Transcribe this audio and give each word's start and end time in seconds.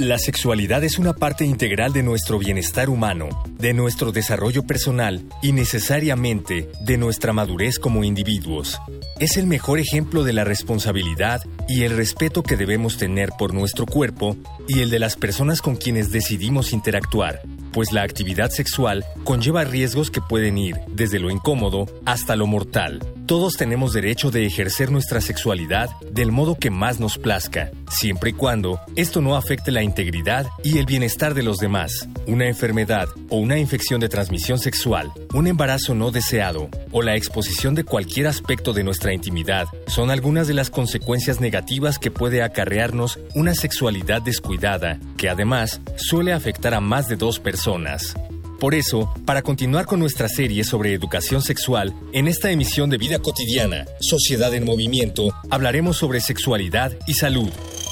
La 0.00 0.18
sexualidad 0.18 0.82
es 0.82 0.98
una 0.98 1.12
parte 1.12 1.44
integral 1.44 1.92
de 1.92 2.02
nuestro 2.02 2.38
bienestar 2.38 2.88
humano, 2.88 3.28
de 3.58 3.74
nuestro 3.74 4.12
desarrollo 4.12 4.62
personal 4.62 5.22
y 5.42 5.52
necesariamente 5.52 6.70
de 6.80 6.96
nuestra 6.96 7.34
madurez 7.34 7.78
como 7.78 8.02
individuos. 8.02 8.80
Es 9.18 9.36
el 9.36 9.46
mejor 9.46 9.78
ejemplo 9.78 10.24
de 10.24 10.32
la 10.32 10.42
responsabilidad 10.42 11.42
y 11.68 11.82
el 11.82 11.94
respeto 11.94 12.42
que 12.42 12.56
debemos 12.56 12.96
tener 12.96 13.28
por 13.38 13.52
nuestro 13.52 13.84
cuerpo 13.84 14.38
y 14.66 14.80
el 14.80 14.88
de 14.88 15.00
las 15.00 15.16
personas 15.16 15.60
con 15.60 15.76
quienes 15.76 16.10
decidimos 16.10 16.72
interactuar, 16.72 17.42
pues 17.70 17.92
la 17.92 18.02
actividad 18.02 18.48
sexual 18.48 19.04
conlleva 19.24 19.64
riesgos 19.64 20.10
que 20.10 20.22
pueden 20.22 20.56
ir 20.56 20.76
desde 20.88 21.18
lo 21.18 21.30
incómodo 21.30 21.84
hasta 22.06 22.36
lo 22.36 22.46
mortal. 22.46 23.00
Todos 23.30 23.54
tenemos 23.54 23.92
derecho 23.92 24.32
de 24.32 24.44
ejercer 24.44 24.90
nuestra 24.90 25.20
sexualidad 25.20 25.88
del 26.00 26.32
modo 26.32 26.56
que 26.56 26.68
más 26.68 26.98
nos 26.98 27.16
plazca, 27.16 27.70
siempre 27.88 28.30
y 28.30 28.32
cuando 28.32 28.80
esto 28.96 29.20
no 29.20 29.36
afecte 29.36 29.70
la 29.70 29.84
integridad 29.84 30.48
y 30.64 30.78
el 30.78 30.86
bienestar 30.86 31.32
de 31.34 31.44
los 31.44 31.58
demás. 31.58 32.08
Una 32.26 32.48
enfermedad 32.48 33.06
o 33.28 33.36
una 33.36 33.56
infección 33.56 34.00
de 34.00 34.08
transmisión 34.08 34.58
sexual, 34.58 35.12
un 35.32 35.46
embarazo 35.46 35.94
no 35.94 36.10
deseado 36.10 36.70
o 36.90 37.02
la 37.02 37.14
exposición 37.14 37.76
de 37.76 37.84
cualquier 37.84 38.26
aspecto 38.26 38.72
de 38.72 38.82
nuestra 38.82 39.14
intimidad 39.14 39.68
son 39.86 40.10
algunas 40.10 40.48
de 40.48 40.54
las 40.54 40.68
consecuencias 40.68 41.40
negativas 41.40 42.00
que 42.00 42.10
puede 42.10 42.42
acarrearnos 42.42 43.20
una 43.36 43.54
sexualidad 43.54 44.22
descuidada, 44.22 44.98
que 45.16 45.28
además 45.28 45.80
suele 45.94 46.32
afectar 46.32 46.74
a 46.74 46.80
más 46.80 47.06
de 47.06 47.14
dos 47.14 47.38
personas. 47.38 48.16
Por 48.60 48.74
eso, 48.74 49.10
para 49.24 49.40
continuar 49.40 49.86
con 49.86 50.00
nuestra 50.00 50.28
serie 50.28 50.64
sobre 50.64 50.92
educación 50.92 51.40
sexual, 51.40 51.94
en 52.12 52.28
esta 52.28 52.50
emisión 52.50 52.90
de 52.90 52.98
Vida 52.98 53.18
Cotidiana, 53.18 53.86
Sociedad 54.00 54.52
en 54.52 54.66
Movimiento, 54.66 55.30
hablaremos 55.48 55.96
sobre 55.96 56.20
sexualidad 56.20 56.92
y 57.06 57.14
salud, 57.14 57.48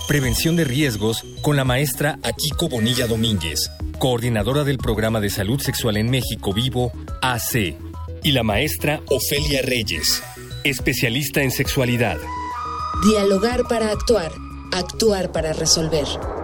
prevención 0.09 0.57
de 0.57 0.65
riesgos 0.65 1.25
con 1.41 1.57
la 1.57 1.65
maestra 1.65 2.19
Akiko 2.23 2.69
Bonilla 2.69 3.07
Domínguez, 3.07 3.71
coordinadora 3.99 4.63
del 4.63 4.77
Programa 4.77 5.21
de 5.21 5.31
Salud 5.31 5.59
Sexual 5.59 5.97
en 5.97 6.11
México 6.11 6.53
Vivo, 6.53 6.93
AC, 7.23 7.75
y 8.23 8.33
la 8.33 8.43
maestra 8.43 9.01
Ofelia 9.07 9.63
Reyes, 9.63 10.23
especialista 10.65 11.41
en 11.43 11.51
sexualidad. 11.51 12.19
Dialogar 13.07 13.63
para 13.69 13.91
actuar, 13.91 14.33
actuar 14.71 15.33
para 15.33 15.55
resolver. 15.55 16.38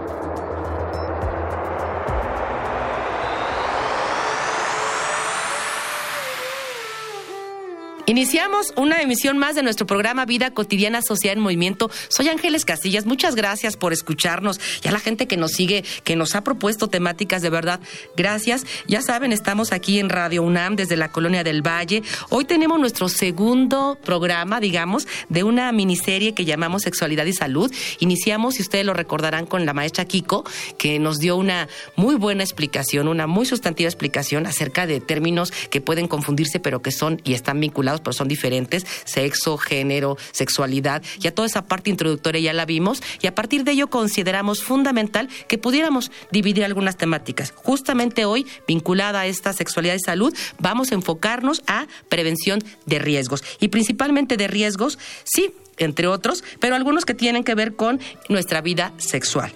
Iniciamos 8.07 8.71
una 8.75 9.01
emisión 9.01 9.39
más 9.39 9.55
de 9.55 9.63
nuestro 9.63 9.87
programa 9.87 10.25
Vida 10.25 10.51
Cotidiana 10.51 11.01
Social 11.01 11.37
en 11.37 11.43
Movimiento. 11.43 11.89
Soy 12.07 12.29
Ángeles 12.29 12.63
Casillas. 12.63 13.07
Muchas 13.07 13.33
gracias 13.33 13.77
por 13.77 13.93
escucharnos 13.93 14.59
y 14.83 14.87
a 14.87 14.91
la 14.91 14.99
gente 14.99 15.25
que 15.25 15.37
nos 15.37 15.53
sigue, 15.53 15.83
que 16.03 16.15
nos 16.15 16.35
ha 16.35 16.43
propuesto 16.43 16.87
temáticas 16.87 17.41
de 17.41 17.49
verdad. 17.49 17.79
Gracias. 18.15 18.63
Ya 18.87 19.01
saben, 19.01 19.33
estamos 19.33 19.71
aquí 19.71 19.97
en 19.97 20.09
Radio 20.09 20.43
UNAM 20.43 20.75
desde 20.75 20.97
la 20.97 21.11
Colonia 21.11 21.43
del 21.43 21.65
Valle. 21.65 22.03
Hoy 22.29 22.45
tenemos 22.45 22.79
nuestro 22.79 23.09
segundo 23.09 23.97
programa, 24.05 24.59
digamos, 24.59 25.07
de 25.29 25.43
una 25.43 25.71
miniserie 25.71 26.35
que 26.35 26.45
llamamos 26.45 26.83
Sexualidad 26.83 27.25
y 27.25 27.33
Salud. 27.33 27.73
Iniciamos, 27.97 28.53
si 28.53 28.61
ustedes 28.61 28.85
lo 28.85 28.93
recordarán, 28.93 29.47
con 29.47 29.65
la 29.65 29.73
maestra 29.73 30.05
Kiko, 30.05 30.45
que 30.77 30.99
nos 30.99 31.17
dio 31.17 31.37
una 31.37 31.67
muy 31.95 32.13
buena 32.13 32.43
explicación, 32.43 33.07
una 33.07 33.25
muy 33.25 33.47
sustantiva 33.47 33.89
explicación 33.89 34.45
acerca 34.45 34.85
de 34.85 34.99
términos 34.99 35.51
que 35.71 35.81
pueden 35.81 36.07
confundirse, 36.07 36.59
pero 36.59 36.83
que 36.83 36.91
son 36.91 37.19
y 37.23 37.33
están 37.33 37.59
vinculados 37.59 37.94
pero 38.01 38.13
son 38.13 38.27
diferentes, 38.27 38.85
sexo, 39.05 39.57
género, 39.57 40.17
sexualidad, 40.31 41.03
ya 41.19 41.31
toda 41.31 41.47
esa 41.47 41.65
parte 41.65 41.89
introductoria 41.89 42.41
ya 42.41 42.53
la 42.53 42.65
vimos 42.65 43.01
y 43.21 43.27
a 43.27 43.35
partir 43.35 43.63
de 43.63 43.73
ello 43.73 43.87
consideramos 43.89 44.63
fundamental 44.63 45.29
que 45.47 45.57
pudiéramos 45.57 46.11
dividir 46.31 46.63
algunas 46.63 46.97
temáticas. 46.97 47.53
Justamente 47.55 48.25
hoy, 48.25 48.45
vinculada 48.67 49.21
a 49.21 49.27
esta 49.27 49.53
sexualidad 49.53 49.95
y 49.95 49.99
salud, 49.99 50.33
vamos 50.59 50.91
a 50.91 50.95
enfocarnos 50.95 51.63
a 51.67 51.87
prevención 52.09 52.63
de 52.85 52.99
riesgos 52.99 53.43
y 53.59 53.69
principalmente 53.69 54.37
de 54.37 54.47
riesgos, 54.47 54.99
sí, 55.23 55.51
entre 55.77 56.07
otros, 56.07 56.43
pero 56.59 56.75
algunos 56.75 57.05
que 57.05 57.13
tienen 57.13 57.43
que 57.43 57.55
ver 57.55 57.75
con 57.75 57.99
nuestra 58.29 58.61
vida 58.61 58.93
sexual. 58.97 59.51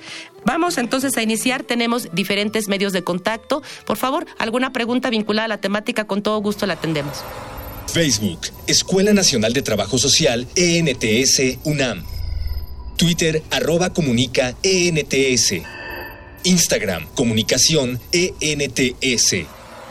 Vamos 0.45 0.77
entonces 0.77 1.17
a 1.17 1.21
iniciar. 1.21 1.63
Tenemos 1.63 2.09
diferentes 2.13 2.67
medios 2.67 2.93
de 2.93 3.03
contacto. 3.03 3.61
Por 3.85 3.97
favor, 3.97 4.25
alguna 4.37 4.71
pregunta 4.71 5.09
vinculada 5.09 5.45
a 5.45 5.49
la 5.49 5.61
temática, 5.61 6.05
con 6.05 6.21
todo 6.21 6.39
gusto 6.39 6.65
la 6.65 6.73
atendemos. 6.73 7.23
Facebook, 7.89 8.39
Escuela 8.67 9.13
Nacional 9.13 9.53
de 9.53 9.61
Trabajo 9.61 9.97
Social, 9.97 10.47
ENTS, 10.55 11.57
UNAM. 11.63 12.05
Twitter, 12.97 13.43
arroba 13.51 13.91
comunica, 13.91 14.55
ENTS. 14.63 15.61
Instagram, 16.43 17.07
comunicación, 17.15 17.99
ENTS. 18.11 19.45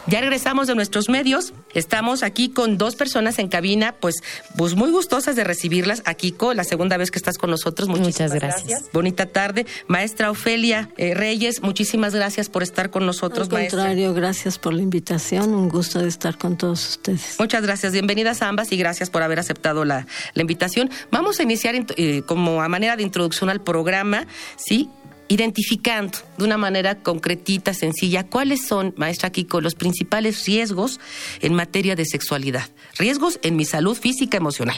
Ya 0.06 0.20
regresamos 0.20 0.66
de 0.66 0.75
nuestros 0.75 1.08
medios. 1.08 1.53
Estamos 1.75 2.23
aquí 2.23 2.51
con 2.51 2.79
dos 2.79 2.97
personas 2.97 3.39
en 3.39 3.49
cabina, 3.49 3.95
pues, 4.01 4.23
pues 4.56 4.75
muy 4.75 4.91
gustosas 4.91 5.37
de 5.37 5.45
recibirlas. 5.45 6.03
Aquí, 6.05 6.33
con 6.33 6.56
la 6.56 6.65
segunda 6.65 6.97
vez 6.97 7.11
que 7.11 7.19
estás 7.19 7.39
con 7.39 7.51
nosotros. 7.51 7.89
Muchas 7.89 8.33
gracias. 8.33 8.84
Bonita 8.93 9.27
tarde. 9.27 9.67
Maestra 9.87 10.31
Ofelia 10.31 10.91
eh, 10.97 11.15
Reyes, 11.15 11.62
muchísimas 11.62 12.15
gracias 12.15 12.49
por 12.49 12.62
estar 12.62 12.91
con 12.91 13.06
nosotros, 13.06 13.49
Al 13.51 13.61
contrario, 13.61 14.15
gracias 14.15 14.59
por 14.59 14.73
la 14.75 14.83
invitación. 14.83 15.55
Un 15.55 15.69
gusto 15.69 16.01
de 16.01 16.09
estar 16.09 16.39
con 16.39 16.56
todos 16.56 16.89
ustedes. 16.89 17.37
Muchas 17.39 17.62
gracias. 17.62 17.93
Bienvenidas 17.93 18.43
a 18.43 18.49
ambas 18.49 18.73
y 18.73 18.77
gracias 18.77 19.11
por 19.11 19.23
haber 19.23 19.39
aceptado 19.39 19.85
la, 19.85 20.06
la 20.35 20.41
invitación. 20.41 20.91
Vamos 21.11 21.41
a 21.41 21.43
iniciar 21.43 21.75
eh, 21.75 22.23
como 22.27 22.62
a 22.62 22.69
manera 22.69 22.97
de 22.97 23.03
introducción 23.03 23.50
al 23.50 23.61
programa, 23.61 24.27
¿sí? 24.56 24.89
Identificando 25.28 26.19
de 26.37 26.44
una 26.44 26.59
manera 26.59 26.97
concretita, 26.97 27.75
sencilla, 27.75 28.27
cuáles 28.27 28.66
son, 28.66 28.94
maestra 28.97 29.31
Kiko, 29.31 29.61
los 29.61 29.75
principales 29.75 30.44
riesgos 30.47 31.00
en 31.41 31.55
materia 31.55 31.94
de 31.94 32.05
sexualidad. 32.05 32.69
Riesgos 32.99 33.38
en 33.43 33.56
mi 33.56 33.65
salud 33.65 33.97
física 33.97 34.37
emocional. 34.37 34.77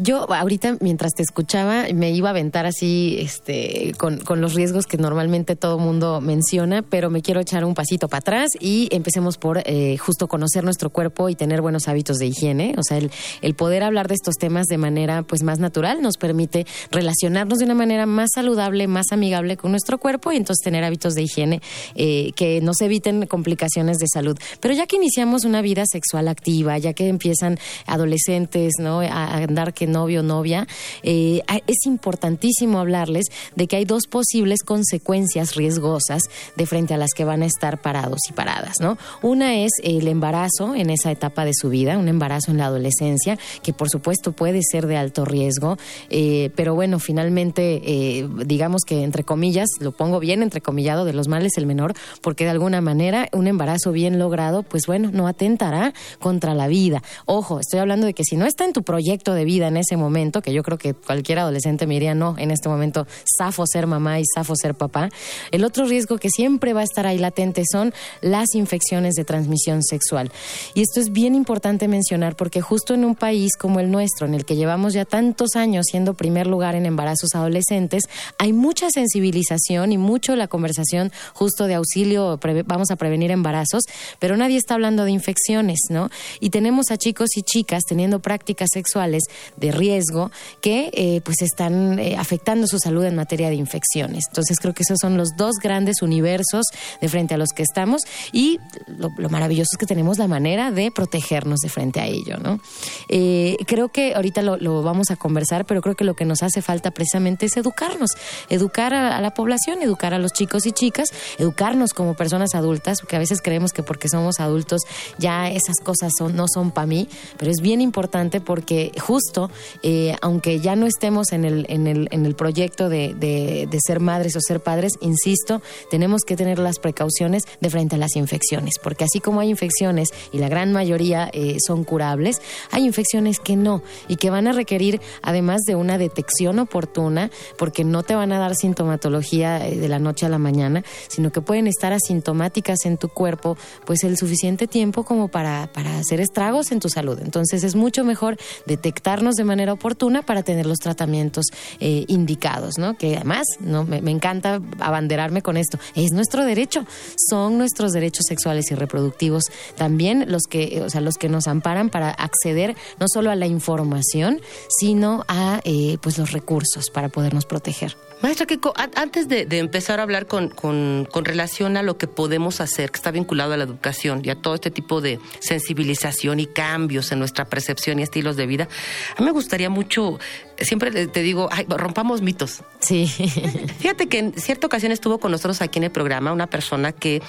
Yo 0.00 0.32
ahorita 0.32 0.76
mientras 0.80 1.12
te 1.12 1.24
escuchaba 1.24 1.86
me 1.92 2.12
iba 2.12 2.28
a 2.28 2.30
aventar 2.30 2.66
así 2.66 3.16
este 3.18 3.94
con, 3.98 4.18
con 4.18 4.40
los 4.40 4.54
riesgos 4.54 4.86
que 4.86 4.96
normalmente 4.96 5.56
todo 5.56 5.76
mundo 5.76 6.20
menciona, 6.20 6.82
pero 6.82 7.10
me 7.10 7.20
quiero 7.20 7.40
echar 7.40 7.64
un 7.64 7.74
pasito 7.74 8.06
para 8.06 8.20
atrás 8.20 8.50
y 8.60 8.88
empecemos 8.92 9.38
por 9.38 9.60
eh, 9.64 9.96
justo 9.98 10.28
conocer 10.28 10.62
nuestro 10.62 10.90
cuerpo 10.90 11.28
y 11.28 11.34
tener 11.34 11.62
buenos 11.62 11.88
hábitos 11.88 12.18
de 12.18 12.26
higiene. 12.26 12.76
O 12.78 12.84
sea, 12.84 12.98
el, 12.98 13.10
el 13.42 13.54
poder 13.54 13.82
hablar 13.82 14.06
de 14.06 14.14
estos 14.14 14.36
temas 14.36 14.66
de 14.66 14.78
manera 14.78 15.22
pues 15.22 15.42
más 15.42 15.58
natural 15.58 16.00
nos 16.00 16.16
permite 16.16 16.64
relacionarnos 16.92 17.58
de 17.58 17.64
una 17.64 17.74
manera 17.74 18.06
más 18.06 18.28
saludable, 18.32 18.86
más 18.86 19.06
amigable 19.10 19.56
con 19.56 19.72
nuestro 19.72 19.98
cuerpo 19.98 20.30
y 20.30 20.36
entonces 20.36 20.62
tener 20.62 20.84
hábitos 20.84 21.14
de 21.14 21.22
higiene 21.22 21.60
eh, 21.96 22.30
que 22.36 22.60
nos 22.60 22.80
eviten 22.82 23.26
complicaciones 23.26 23.98
de 23.98 24.06
salud. 24.06 24.38
Pero 24.60 24.74
ya 24.74 24.86
que 24.86 24.94
iniciamos 24.94 25.44
una 25.44 25.60
vida 25.60 25.82
sexual 25.90 26.28
activa, 26.28 26.78
ya 26.78 26.92
que 26.92 27.08
empiezan 27.08 27.58
adolescentes 27.86 28.74
¿no? 28.78 29.00
a 29.00 29.38
andar 29.38 29.74
que 29.74 29.87
novio 29.88 30.20
o 30.20 30.22
novia, 30.22 30.66
eh, 31.02 31.42
es 31.66 31.86
importantísimo 31.86 32.78
hablarles 32.78 33.26
de 33.56 33.66
que 33.66 33.76
hay 33.76 33.84
dos 33.84 34.06
posibles 34.06 34.62
consecuencias 34.62 35.54
riesgosas 35.54 36.22
de 36.56 36.66
frente 36.66 36.94
a 36.94 36.96
las 36.96 37.10
que 37.14 37.24
van 37.24 37.42
a 37.42 37.46
estar 37.46 37.80
parados 37.80 38.20
y 38.28 38.32
paradas, 38.32 38.74
¿no? 38.80 38.98
Una 39.22 39.56
es 39.56 39.72
el 39.82 40.08
embarazo 40.08 40.74
en 40.74 40.90
esa 40.90 41.10
etapa 41.10 41.44
de 41.44 41.52
su 41.54 41.68
vida, 41.68 41.98
un 41.98 42.08
embarazo 42.08 42.50
en 42.50 42.58
la 42.58 42.66
adolescencia, 42.66 43.38
que 43.62 43.72
por 43.72 43.90
supuesto 43.90 44.32
puede 44.32 44.60
ser 44.62 44.86
de 44.86 44.96
alto 44.96 45.24
riesgo, 45.24 45.78
eh, 46.10 46.50
pero 46.54 46.74
bueno, 46.74 46.98
finalmente, 46.98 47.80
eh, 47.84 48.28
digamos 48.44 48.82
que 48.86 49.02
entre 49.02 49.24
comillas, 49.24 49.68
lo 49.80 49.92
pongo 49.92 50.20
bien 50.20 50.42
entrecomillado, 50.42 51.04
de 51.04 51.12
los 51.12 51.28
males 51.28 51.52
el 51.56 51.66
menor, 51.66 51.94
porque 52.22 52.44
de 52.44 52.50
alguna 52.50 52.80
manera 52.80 53.28
un 53.32 53.46
embarazo 53.46 53.92
bien 53.92 54.18
logrado, 54.18 54.62
pues 54.62 54.86
bueno, 54.86 55.10
no 55.12 55.26
atentará 55.26 55.92
contra 56.18 56.54
la 56.54 56.68
vida. 56.68 57.02
Ojo, 57.26 57.60
estoy 57.60 57.80
hablando 57.80 58.06
de 58.06 58.14
que 58.14 58.24
si 58.24 58.36
no 58.36 58.46
está 58.46 58.64
en 58.64 58.72
tu 58.72 58.82
proyecto 58.82 59.34
de 59.34 59.44
vida 59.44 59.67
en 59.68 59.76
ese 59.76 59.96
momento, 59.96 60.42
que 60.42 60.52
yo 60.52 60.62
creo 60.62 60.78
que 60.78 60.94
cualquier 60.94 61.38
adolescente 61.38 61.86
me 61.86 61.94
diría, 61.94 62.14
no, 62.14 62.34
en 62.38 62.50
este 62.50 62.68
momento, 62.68 63.06
zafo 63.38 63.66
ser 63.66 63.86
mamá 63.86 64.20
y 64.20 64.24
zafo 64.34 64.54
ser 64.56 64.74
papá. 64.74 65.08
El 65.50 65.64
otro 65.64 65.86
riesgo 65.86 66.18
que 66.18 66.30
siempre 66.30 66.72
va 66.72 66.80
a 66.80 66.84
estar 66.84 67.06
ahí 67.06 67.18
latente 67.18 67.62
son 67.70 67.92
las 68.20 68.54
infecciones 68.54 69.14
de 69.14 69.24
transmisión 69.24 69.82
sexual. 69.82 70.30
Y 70.74 70.82
esto 70.82 71.00
es 71.00 71.12
bien 71.12 71.34
importante 71.34 71.88
mencionar 71.88 72.36
porque 72.36 72.60
justo 72.60 72.94
en 72.94 73.04
un 73.04 73.14
país 73.14 73.56
como 73.56 73.80
el 73.80 73.90
nuestro, 73.90 74.26
en 74.26 74.34
el 74.34 74.44
que 74.44 74.56
llevamos 74.56 74.92
ya 74.92 75.04
tantos 75.04 75.56
años 75.56 75.86
siendo 75.90 76.14
primer 76.14 76.46
lugar 76.46 76.74
en 76.74 76.86
embarazos 76.86 77.34
adolescentes, 77.34 78.04
hay 78.38 78.52
mucha 78.52 78.90
sensibilización 78.90 79.92
y 79.92 79.98
mucho 79.98 80.36
la 80.36 80.48
conversación 80.48 81.12
justo 81.34 81.66
de 81.66 81.74
auxilio, 81.74 82.38
vamos 82.66 82.90
a 82.90 82.96
prevenir 82.96 83.30
embarazos, 83.30 83.84
pero 84.18 84.36
nadie 84.36 84.56
está 84.56 84.74
hablando 84.74 85.04
de 85.04 85.10
infecciones, 85.10 85.78
¿no? 85.90 86.10
Y 86.40 86.50
tenemos 86.50 86.90
a 86.90 86.96
chicos 86.96 87.36
y 87.36 87.42
chicas 87.42 87.84
teniendo 87.88 88.20
prácticas 88.20 88.68
sexuales 88.72 89.24
de 89.60 89.72
riesgo 89.72 90.30
que 90.60 90.90
eh, 90.92 91.20
pues 91.24 91.42
están 91.42 91.98
eh, 91.98 92.16
afectando 92.16 92.66
su 92.66 92.78
salud 92.78 93.04
en 93.04 93.16
materia 93.16 93.48
de 93.48 93.54
infecciones. 93.54 94.24
Entonces 94.28 94.58
creo 94.60 94.74
que 94.74 94.82
esos 94.82 94.98
son 95.00 95.16
los 95.16 95.30
dos 95.36 95.56
grandes 95.62 96.02
universos 96.02 96.66
de 97.00 97.08
frente 97.08 97.34
a 97.34 97.38
los 97.38 97.50
que 97.50 97.62
estamos 97.62 98.02
y 98.32 98.58
lo, 98.86 99.10
maravilloso 99.28 99.68
es 99.72 99.78
que 99.78 99.86
tenemos 99.86 100.18
la 100.18 100.28
manera 100.28 100.70
de 100.70 100.90
protegernos 100.90 101.60
de 101.60 101.68
frente 101.68 102.00
a 102.00 102.06
ello, 102.06 102.38
¿no? 102.38 102.60
Eh, 103.08 103.56
creo 103.66 103.88
que 103.88 104.14
ahorita 104.14 104.42
lo, 104.42 104.82
vamos 104.82 105.10
a 105.10 105.16
conversar, 105.16 105.64
pero 105.64 105.80
creo 105.80 105.94
que 105.94 106.04
lo 106.04 106.14
que 106.14 106.24
nos 106.24 106.42
hace 106.42 106.62
falta 106.62 106.90
precisamente 106.90 107.46
es 107.46 107.56
educarnos, 107.56 108.10
educar 108.48 108.94
a, 108.94 109.20
la 109.20 109.34
población, 109.34 109.82
educar 109.82 110.14
a 110.14 110.18
los 110.18 110.32
chicos 110.32 110.66
y 110.66 110.72
chicas, 110.72 111.10
educarnos 111.38 111.92
como 111.92 112.14
personas 112.14 112.54
adultas, 112.54 113.00
porque 113.00 113.16
a 113.16 113.18
veces 113.18 113.40
creemos 113.42 113.72
que 113.72 113.82
porque 113.82 114.08
somos 114.08 114.40
adultos 114.40 114.82
ya 115.18 115.48
esas 115.48 115.78
cosas 115.82 116.12
son, 116.16 116.36
no 116.36 116.46
son 116.48 116.70
para 116.70 116.86
mí, 116.86 117.08
pero 117.36 117.50
es 117.50 117.60
bien 117.60 117.80
importante 117.80 118.40
porque 118.40 118.92
justo, 118.98 119.47
eh, 119.82 120.16
aunque 120.20 120.60
ya 120.60 120.76
no 120.76 120.86
estemos 120.86 121.32
en 121.32 121.44
el, 121.44 121.66
en 121.68 121.86
el, 121.86 122.08
en 122.10 122.26
el 122.26 122.34
proyecto 122.34 122.88
de, 122.88 123.14
de, 123.14 123.78
ser 123.86 124.00
madres 124.00 124.34
o 124.36 124.40
ser 124.40 124.60
padres, 124.60 124.94
insisto, 125.00 125.62
tenemos 125.90 126.22
que 126.22 126.36
tener 126.36 126.58
las 126.58 126.78
precauciones 126.78 127.44
de 127.60 127.70
frente 127.70 127.94
a 127.94 127.98
las 127.98 128.16
infecciones, 128.16 128.74
porque 128.82 129.04
así 129.04 129.20
como 129.20 129.40
hay 129.40 129.50
infecciones 129.50 130.10
y 130.32 130.38
la 130.38 130.48
gran 130.48 130.72
mayoría 130.72 131.30
eh, 131.32 131.56
son 131.64 131.84
curables, 131.84 132.42
hay 132.70 132.84
infecciones 132.84 133.38
que 133.38 133.56
no 133.56 133.82
y 134.08 134.16
que 134.16 134.30
van 134.30 134.48
a 134.48 134.52
requerir 134.52 135.00
además 135.22 135.62
de 135.66 135.76
una 135.76 135.98
detección 135.98 136.58
oportuna, 136.58 137.30
porque 137.56 137.84
no 137.84 138.02
te 138.02 138.14
van 138.14 138.32
a 138.32 138.38
dar 138.38 138.54
sintomatología 138.56 139.66
eh, 139.66 139.76
de 139.76 139.88
la 139.88 139.98
noche 139.98 140.26
a 140.26 140.28
la 140.28 140.38
mañana, 140.38 140.82
sino 141.08 141.30
que 141.30 141.40
pueden 141.40 141.66
estar 141.66 141.92
asintomáticas 141.92 142.84
en 142.84 142.96
tu 142.96 143.08
cuerpo 143.08 143.56
pues 143.86 144.04
el 144.04 144.16
suficiente 144.16 144.66
tiempo 144.66 145.04
como 145.04 145.28
para, 145.28 145.70
para 145.72 145.98
hacer 145.98 146.20
estragos 146.20 146.72
en 146.72 146.80
tu 146.80 146.88
salud. 146.88 147.18
Entonces 147.22 147.64
es 147.64 147.74
mucho 147.74 148.04
mejor 148.04 148.36
detectarnos 148.66 149.36
de 149.38 149.44
manera 149.44 149.72
oportuna 149.72 150.20
para 150.20 150.42
tener 150.42 150.66
los 150.66 150.78
tratamientos 150.78 151.46
eh, 151.80 152.04
indicados, 152.08 152.76
¿no? 152.76 152.98
Que 152.98 153.16
además, 153.16 153.46
¿no? 153.60 153.84
Me, 153.84 153.98
encanta 154.10 154.60
abanderarme 154.80 155.40
con 155.40 155.56
esto. 155.56 155.78
Es 155.94 156.12
nuestro 156.12 156.44
derecho, 156.44 156.84
son 157.30 157.56
nuestros 157.56 157.92
derechos 157.92 158.26
sexuales 158.28 158.70
y 158.70 158.74
reproductivos 158.74 159.44
también 159.76 160.26
los 160.28 160.42
que, 160.42 160.82
o 160.84 160.90
sea, 160.90 161.00
los 161.00 161.16
que 161.16 161.28
nos 161.28 161.46
amparan 161.46 161.88
para 161.88 162.10
acceder 162.10 162.76
no 163.00 163.06
solo 163.08 163.30
a 163.30 163.36
la 163.36 163.46
información, 163.46 164.40
sino 164.68 165.24
a 165.28 165.60
eh, 165.64 165.96
pues 166.02 166.18
los 166.18 166.32
recursos 166.32 166.90
para 166.90 167.08
podernos 167.08 167.46
proteger. 167.46 167.96
Maestra 168.20 168.46
Kiko, 168.46 168.74
antes 168.96 169.28
de, 169.28 169.46
empezar 169.58 170.00
a 170.00 170.02
hablar 170.02 170.26
con, 170.26 170.48
con, 170.48 171.24
relación 171.24 171.76
a 171.76 171.82
lo 171.82 171.98
que 171.98 172.08
podemos 172.08 172.60
hacer, 172.60 172.90
que 172.90 172.96
está 172.96 173.12
vinculado 173.12 173.52
a 173.52 173.56
la 173.56 173.62
educación 173.62 174.22
y 174.24 174.30
a 174.30 174.34
todo 174.34 174.56
este 174.56 174.72
tipo 174.72 175.00
de 175.00 175.20
sensibilización 175.38 176.40
y 176.40 176.46
cambios 176.46 177.12
en 177.12 177.20
nuestra 177.20 177.44
percepción 177.44 178.00
y 178.00 178.02
estilos 178.02 178.36
de 178.36 178.46
vida, 178.46 178.68
a 179.16 179.20
mí 179.20 179.26
me 179.26 179.30
gustaría 179.30 179.70
mucho, 179.70 180.18
siempre 180.60 181.06
te 181.06 181.22
digo, 181.22 181.48
rompamos 181.68 182.22
mitos. 182.22 182.62
Sí. 182.80 183.06
Fíjate 183.78 184.08
que 184.08 184.18
en 184.18 184.32
cierta 184.34 184.66
ocasión 184.66 184.92
estuvo 184.92 185.18
con 185.18 185.30
nosotros 185.30 185.62
aquí 185.62 185.78
en 185.78 185.84
el 185.84 185.90
programa 185.90 186.32
una 186.32 186.48
persona 186.48 186.92
que 186.92 187.22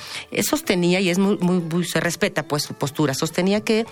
sostenía, 0.44 1.00
y 1.00 1.10
es 1.10 1.18
muy, 1.18 1.38
muy 1.38 1.86
se 1.86 2.00
respeta 2.00 2.44
pues 2.44 2.64
su 2.64 2.74
postura, 2.74 3.14
sostenía 3.14 3.62
que 3.62 3.86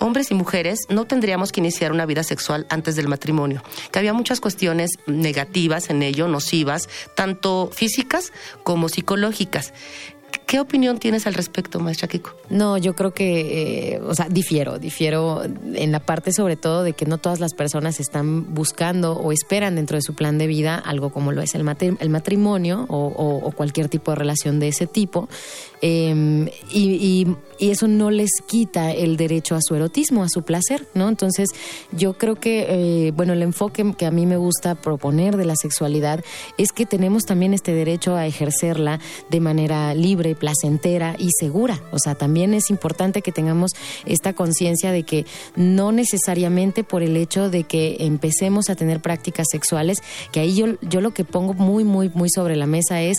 hombres 0.00 0.30
y 0.30 0.34
mujeres 0.34 0.80
no 0.88 1.06
tendríamos 1.06 1.52
que 1.52 1.60
iniciar 1.60 1.92
una 1.92 2.06
vida 2.06 2.24
sexual 2.24 2.66
antes 2.70 2.96
del 2.96 3.08
matrimonio, 3.08 3.62
que 3.90 3.98
había 3.98 4.12
muchas 4.12 4.40
cuestiones 4.40 4.90
negativas 5.06 5.90
en 5.90 6.02
ello, 6.02 6.28
nocivas, 6.28 6.88
tanto 7.14 7.70
físicas 7.72 8.32
como 8.64 8.88
psicológicas. 8.88 9.72
¿Qué 10.52 10.60
opinión 10.60 10.98
tienes 10.98 11.26
al 11.26 11.32
respecto, 11.32 11.80
maestra 11.80 12.08
Kiko? 12.08 12.36
No, 12.50 12.76
yo 12.76 12.94
creo 12.94 13.14
que, 13.14 13.94
eh, 13.94 14.00
o 14.02 14.14
sea, 14.14 14.28
difiero, 14.28 14.78
difiero 14.78 15.42
en 15.44 15.92
la 15.92 16.00
parte 16.00 16.30
sobre 16.30 16.56
todo 16.56 16.82
de 16.82 16.92
que 16.92 17.06
no 17.06 17.16
todas 17.16 17.40
las 17.40 17.54
personas 17.54 18.00
están 18.00 18.52
buscando 18.52 19.14
o 19.14 19.32
esperan 19.32 19.76
dentro 19.76 19.96
de 19.96 20.02
su 20.02 20.14
plan 20.14 20.36
de 20.36 20.46
vida 20.46 20.76
algo 20.76 21.10
como 21.10 21.32
lo 21.32 21.40
es 21.40 21.54
el, 21.54 21.64
matrimonio 21.64 22.84
o, 22.90 23.50
cualquier 23.56 23.88
tipo 23.88 24.10
de 24.10 24.16
relación 24.16 24.60
de 24.60 24.68
ese 24.68 24.86
tipo. 24.86 25.26
Em, 25.80 26.50
y, 26.70 27.26
eso 27.58 27.88
no 27.88 28.10
les 28.10 28.30
quita 28.46 28.92
el 28.92 29.16
derecho 29.16 29.54
a 29.54 29.60
su 29.62 29.74
erotismo, 29.74 30.22
a 30.22 30.28
su 30.28 30.42
placer, 30.42 30.86
¿no? 30.94 31.08
Entonces, 31.08 31.48
yo 31.92 32.14
creo 32.14 32.36
que, 32.36 32.66
eh, 32.68 33.12
bueno, 33.12 33.32
el 33.32 33.42
enfoque 33.42 33.94
que 33.96 34.06
a 34.06 34.10
mí 34.10 34.26
me 34.26 34.36
gusta 34.36 34.74
proponer 34.74 35.36
de 35.36 35.44
la 35.44 35.54
sexualidad 35.56 36.24
es 36.58 36.72
que 36.72 36.86
tenemos 36.86 37.24
también 37.24 37.54
este 37.54 37.72
derecho 37.72 38.16
a 38.16 38.26
ejercerla 38.26 39.00
de 39.30 39.40
manera 39.40 39.94
libre, 39.94 40.34
placentera 40.34 41.16
y 41.18 41.30
segura. 41.38 41.80
O 41.92 41.98
sea, 41.98 42.14
también 42.14 42.54
es 42.54 42.70
importante 42.70 43.22
que 43.22 43.32
tengamos 43.32 43.72
esta 44.04 44.32
conciencia 44.32 44.92
de 44.92 45.02
que 45.04 45.26
no 45.56 45.92
necesariamente 45.92 46.84
por 46.84 47.02
el 47.02 47.16
hecho 47.16 47.50
de 47.50 47.64
que 47.64 47.96
empecemos 48.00 48.70
a 48.70 48.74
tener 48.74 49.00
prácticas 49.00 49.46
sexuales, 49.50 49.98
que 50.30 50.40
ahí 50.40 50.54
yo, 50.54 50.66
yo 50.82 51.00
lo 51.00 51.12
que 51.12 51.24
pongo 51.24 51.54
muy, 51.54 51.84
muy, 51.84 52.10
muy 52.10 52.28
sobre 52.30 52.56
la 52.56 52.66
mesa 52.66 53.02
es, 53.02 53.18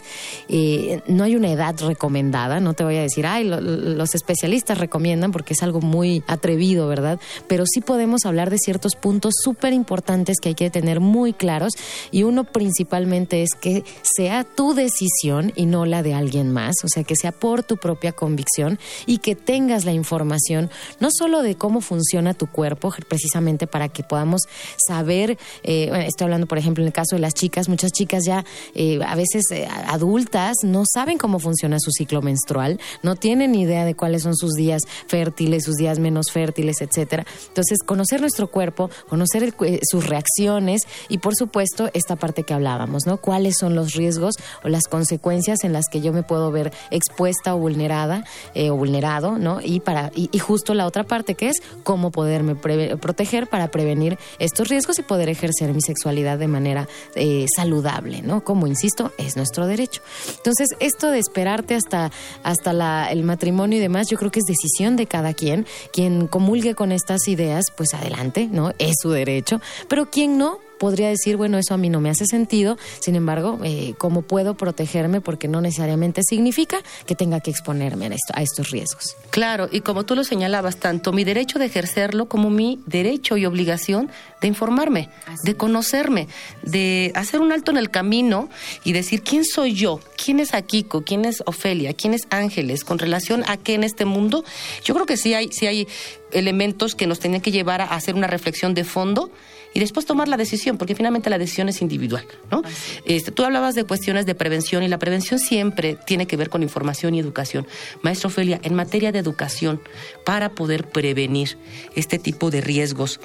eh, 0.50 1.02
no 1.08 1.24
hay 1.24 1.36
una 1.36 1.52
edad 1.52 1.76
recomendada, 1.80 2.60
no 2.60 2.74
te 2.74 2.84
voy 2.84 2.98
a 2.98 3.02
decir, 3.02 3.26
ay, 3.26 3.44
los 3.46 4.16
especialistas 4.24 4.78
recomiendan 4.78 5.32
porque 5.32 5.54
es 5.54 5.64
algo 5.64 5.82
muy 5.82 6.24
atrevido, 6.28 6.88
¿verdad? 6.88 7.20
Pero 7.48 7.66
sí 7.66 7.82
podemos 7.82 8.26
hablar 8.26 8.50
de 8.50 8.58
ciertos 8.58 8.96
puntos 8.96 9.34
súper 9.44 9.74
importantes 9.74 10.38
que 10.40 10.50
hay 10.50 10.56
que 10.56 10.70
tener 10.70 11.02
muy 11.02 11.34
claros 11.34 11.74
y 12.12 12.24
uno 12.24 12.46
principalmente 12.46 13.44
es 13.44 13.50
que 13.60 13.84
sea 14.02 14.46
tu 14.46 14.74
decisión 14.74 15.52
y 15.56 15.66
no 15.66 15.86
la 15.86 16.04
de 16.04 16.14
alguien 16.14 16.52
más, 16.52 16.76
o 16.84 16.88
sea, 16.88 17.04
que 17.04 17.16
sea 17.16 17.34
por 17.34 17.64
tu 17.64 17.78
propia 17.78 18.14
convicción 18.14 18.80
y 19.06 19.18
que 19.18 19.36
tengas 19.36 19.84
la 19.84 19.92
información 19.92 20.70
no 21.00 21.10
solo 21.12 21.42
de 21.42 21.56
cómo 21.56 21.82
funciona 21.82 22.34
tu 22.34 22.48
cuerpo, 22.48 22.94
precisamente 23.10 23.68
para 23.68 23.90
que 23.90 24.04
podamos 24.04 24.44
saber, 24.88 25.38
eh, 25.64 25.92
estoy 26.08 26.26
hablando 26.26 26.48
por 26.48 26.58
ejemplo 26.58 26.84
en 26.84 26.88
el 26.88 26.94
caso 26.94 27.18
de 27.18 27.22
las 27.22 27.34
chicas, 27.34 27.68
muchas 27.68 27.92
chicas 27.92 28.24
ya 28.26 28.46
eh, 28.74 29.00
a 29.06 29.16
veces 29.16 29.44
eh, 29.52 29.68
adultas 29.88 30.56
no 30.64 30.84
saben 30.86 31.18
cómo 31.18 31.40
funciona 31.40 31.78
su 31.80 31.92
ciclo 31.92 32.22
menstrual, 32.22 32.80
no 33.02 33.16
tienen 33.16 33.56
idea 33.56 33.84
de 33.84 33.96
cuáles 34.14 34.24
son 34.24 34.36
sus 34.36 34.54
días 34.54 34.84
fértiles, 35.08 35.64
sus 35.64 35.76
días 35.76 35.98
menos 35.98 36.28
fértiles, 36.32 36.82
etcétera. 36.82 37.26
Entonces, 37.48 37.80
conocer 37.84 38.22
nuestro 38.22 38.46
cuerpo, 38.46 38.92
conocer 39.10 39.56
sus 39.90 40.06
reacciones 40.06 40.84
y 41.10 41.18
por 41.18 41.36
supuesto 41.36 41.90
esta 41.96 42.16
parte 42.16 42.44
que 42.44 42.54
hablábamos, 42.54 43.08
¿no? 43.08 43.18
¿Cuáles 43.18 43.58
son 43.58 43.74
los 43.74 43.94
riesgos 43.94 44.36
o 44.64 44.70
las 44.70 44.84
consecuencias 44.84 45.64
en 45.64 45.74
las 45.74 45.86
que 45.92 46.00
yo 46.00 46.14
me 46.14 46.22
puedo 46.22 46.52
ver 46.52 46.72
expuesta 46.92 47.56
o 47.56 47.58
vulnerada 47.58 48.24
eh, 48.54 48.70
o 48.70 48.76
vulnerado, 48.76 49.40
¿no? 49.40 49.62
Y, 49.64 49.80
para, 49.80 50.12
y, 50.14 50.38
justo 50.38 50.76
la 50.76 50.86
otra 50.86 51.06
parte 51.06 51.34
que 51.34 51.50
es 51.50 51.64
cómo 51.84 52.12
poderme 52.12 52.54
proteger 52.56 53.48
para 53.48 53.70
prevenir 53.70 54.20
estos 54.38 54.68
riesgos 54.68 55.00
y 55.00 55.02
poder 55.02 55.30
ejercer 55.30 55.74
mi 55.74 55.82
sexualidad 55.82 56.38
de 56.38 56.48
manera 56.48 56.88
eh, 57.16 57.46
saludable, 57.56 58.22
¿no? 58.22 58.44
Como 58.44 58.68
insisto, 58.68 59.12
es 59.18 59.38
nuestro 59.38 59.66
derecho. 59.66 60.04
Entonces, 60.38 60.70
esto 60.80 61.10
de 61.10 61.18
esperarte 61.18 61.74
hasta, 61.74 62.12
hasta 62.44 63.10
el 63.10 63.24
matrimonio 63.24 63.80
y 63.80 63.82
demás, 63.82 64.03
yo 64.08 64.18
creo 64.18 64.32
que 64.32 64.40
es 64.40 64.46
decisión 64.46 64.96
de 64.96 65.08
cada 65.08 65.34
quien. 65.34 65.66
Quien 65.92 66.28
comulgue 66.28 66.76
con 66.76 66.92
estas 66.92 67.28
ideas, 67.28 67.66
pues 67.76 67.94
adelante, 67.94 68.48
¿no? 68.52 68.72
Es 68.80 68.96
su 69.02 69.10
derecho. 69.12 69.62
Pero 69.88 70.10
quien 70.10 70.38
no, 70.38 70.60
podría 70.84 71.08
decir, 71.08 71.38
bueno, 71.38 71.58
eso 71.58 71.74
a 71.74 71.78
mí 71.78 71.88
no 71.88 72.02
me 72.02 72.10
hace 72.10 72.26
sentido, 72.26 72.78
sin 73.00 73.16
embargo, 73.16 73.58
eh, 73.64 73.94
¿cómo 73.98 74.22
puedo 74.22 74.56
protegerme? 74.56 75.22
Porque 75.22 75.48
no 75.48 75.62
necesariamente 75.62 76.24
significa 76.28 76.80
que 77.06 77.16
tenga 77.16 77.40
que 77.40 77.52
exponerme 77.52 78.08
a, 78.08 78.10
esto, 78.10 78.34
a 78.34 78.42
estos 78.42 78.72
riesgos. 78.72 79.16
Claro, 79.30 79.70
y 79.72 79.80
como 79.80 80.04
tú 80.04 80.14
lo 80.14 80.26
señalabas, 80.26 80.76
tanto 80.76 81.14
mi 81.14 81.24
derecho 81.24 81.58
de 81.58 81.68
ejercerlo 81.68 82.26
como 82.26 82.50
mi 82.50 82.82
derecho 82.86 83.38
y 83.38 83.46
obligación 83.46 84.12
de 84.42 84.50
informarme, 84.50 85.10
de 85.46 85.56
conocerme, 85.56 86.28
de 86.64 87.14
hacer 87.16 87.40
un 87.40 87.54
alto 87.54 87.72
en 87.72 87.78
el 87.78 87.90
camino 87.90 88.50
y 88.84 88.92
decir 88.92 89.22
quién 89.22 89.46
soy 89.46 89.76
yo, 89.76 90.02
quién 90.22 90.42
es 90.42 90.54
Akiko, 90.54 91.06
quién 91.06 91.24
es 91.24 91.44
Ofelia, 91.46 91.94
quién 91.94 92.14
es 92.14 92.24
Ángeles, 92.30 92.84
con 92.84 93.00
relación 93.00 93.46
a 93.48 93.56
qué 93.56 93.76
en 93.76 93.86
este 93.86 94.04
mundo. 94.04 94.44
Yo 94.84 94.94
creo 94.96 95.06
que 95.06 95.16
sí 95.16 95.34
hay, 95.34 95.50
sí 95.54 95.66
hay 95.66 95.88
elementos 96.34 96.94
que 96.94 97.08
nos 97.08 97.20
tienen 97.20 97.40
que 97.40 97.52
llevar 97.52 97.80
a 97.80 97.86
hacer 97.86 98.16
una 98.16 98.28
reflexión 98.28 98.74
de 98.74 98.84
fondo 98.84 99.32
y 99.74 99.80
después 99.80 100.06
tomar 100.06 100.28
la 100.28 100.38
decisión, 100.38 100.78
porque 100.78 100.96
finalmente 100.96 101.30
la 101.30 101.38
decisión 101.38 101.70
es 101.70 101.82
individual, 101.82 102.26
¿no? 102.52 102.62
Este, 103.06 103.32
tú 103.32 103.44
hablabas 103.44 103.76
de 103.76 103.84
cuestiones 103.84 104.26
de 104.26 104.36
prevención 104.36 104.84
y 104.84 104.88
la 104.88 105.00
prevención 105.00 105.40
siempre 105.40 105.98
tiene 106.06 106.28
que 106.28 106.38
ver 106.38 106.50
con 106.50 106.64
información 106.64 107.16
y 107.16 107.20
educación. 107.20 107.68
Maestro 108.02 108.28
Ofelia, 108.28 108.60
en 108.64 108.76
materia 108.76 109.12
de 109.12 109.20
educación, 109.20 109.82
para 110.26 110.50
poder 110.50 110.88
prevenir 110.90 111.58
este 111.96 112.20
tipo 112.20 112.52
de 112.52 112.62
riesgos, 112.62 113.20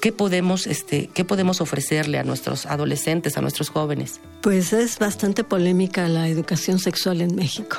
¿qué 0.00 0.12
podemos, 0.12 0.66
este, 0.66 1.08
qué 1.14 1.24
podemos 1.24 1.60
ofrecerle 1.60 2.18
a 2.18 2.24
nuestros 2.24 2.66
adolescentes, 2.66 3.36
a 3.38 3.40
nuestros 3.40 3.70
jóvenes? 3.70 4.20
Pues 4.42 4.72
es 4.72 4.98
bastante 4.98 5.44
polémica 5.44 6.08
la 6.08 6.28
educación 6.28 6.78
sexual 6.78 7.20
en 7.20 7.34
México. 7.34 7.78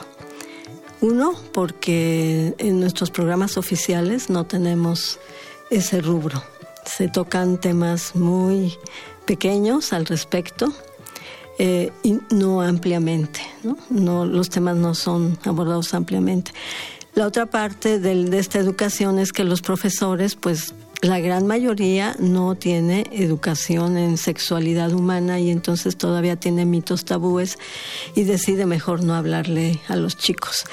Uno, 1.02 1.34
porque 1.54 2.54
en 2.58 2.80
nuestros 2.82 3.10
programas 3.10 3.58
oficiales 3.58 4.30
no 4.30 4.46
tenemos 4.46 5.20
ese 5.70 6.02
rubro. 6.02 6.44
Se 6.98 7.08
tocan 7.08 7.60
temas 7.60 8.16
muy 8.16 8.78
pequeños 9.26 9.94
al 9.94 10.06
respecto 10.06 10.74
eh, 11.58 11.92
y 12.04 12.18
no 12.32 12.62
ampliamente. 12.62 13.42
¿no? 13.90 14.26
Los 14.26 14.50
temas 14.50 14.76
no 14.76 14.96
son 14.96 15.38
abordados 15.46 15.94
ampliamente. 15.94 16.52
La 17.16 17.28
otra 17.28 17.46
parte 17.46 18.00
de, 18.00 18.26
de 18.26 18.40
esta 18.40 18.60
educación 18.60 19.20
es 19.20 19.32
que 19.32 19.44
los 19.44 19.62
profesores, 19.62 20.36
pues 20.36 20.74
la 21.02 21.20
gran 21.20 21.48
mayoría 21.48 22.16
no 22.20 22.56
tiene 22.56 23.06
educación 23.12 23.98
en 23.98 24.18
sexualidad 24.18 24.92
humana 24.92 25.40
y 25.40 25.50
entonces 25.50 25.96
todavía 25.96 26.36
tiene 26.36 26.66
mitos 26.66 27.06
tabúes 27.06 27.58
y 28.16 28.24
decide 28.24 28.66
mejor 28.66 29.04
no 29.04 29.16
hablarle 29.16 29.80
a 29.88 29.96
los 29.96 30.18
chicos. 30.18 30.66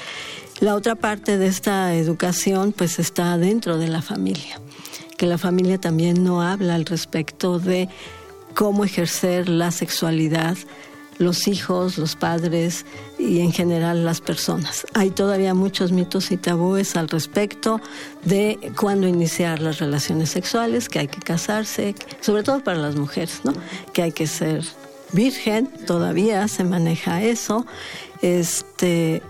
La 0.59 0.75
otra 0.75 0.95
parte 0.95 1.37
de 1.37 1.47
esta 1.47 1.93
educación 1.95 2.73
pues 2.73 2.99
está 2.99 3.37
dentro 3.37 3.77
de 3.77 3.87
la 3.87 4.01
familia, 4.01 4.59
que 5.17 5.25
la 5.25 5.37
familia 5.37 5.79
también 5.79 6.23
no 6.23 6.41
habla 6.41 6.75
al 6.75 6.85
respecto 6.85 7.59
de 7.59 7.89
cómo 8.53 8.85
ejercer 8.85 9.49
la 9.49 9.71
sexualidad 9.71 10.57
los 11.17 11.47
hijos, 11.47 11.97
los 11.97 12.15
padres 12.15 12.85
y 13.17 13.39
en 13.39 13.51
general 13.51 14.05
las 14.05 14.21
personas. 14.21 14.85
Hay 14.93 15.09
todavía 15.09 15.53
muchos 15.53 15.91
mitos 15.91 16.31
y 16.31 16.37
tabúes 16.37 16.95
al 16.95 17.09
respecto 17.09 17.81
de 18.23 18.71
cuándo 18.79 19.07
iniciar 19.07 19.61
las 19.61 19.79
relaciones 19.79 20.29
sexuales, 20.29 20.89
que 20.89 20.99
hay 20.99 21.07
que 21.07 21.19
casarse, 21.19 21.95
sobre 22.21 22.43
todo 22.43 22.63
para 22.63 22.77
las 22.77 22.95
mujeres, 22.95 23.41
¿no? 23.43 23.53
Que 23.93 24.03
hay 24.03 24.11
que 24.11 24.27
ser 24.27 24.63
virgen, 25.11 25.67
todavía 25.85 26.47
se 26.47 26.63
maneja 26.63 27.23
eso, 27.23 27.65
este 28.21 29.21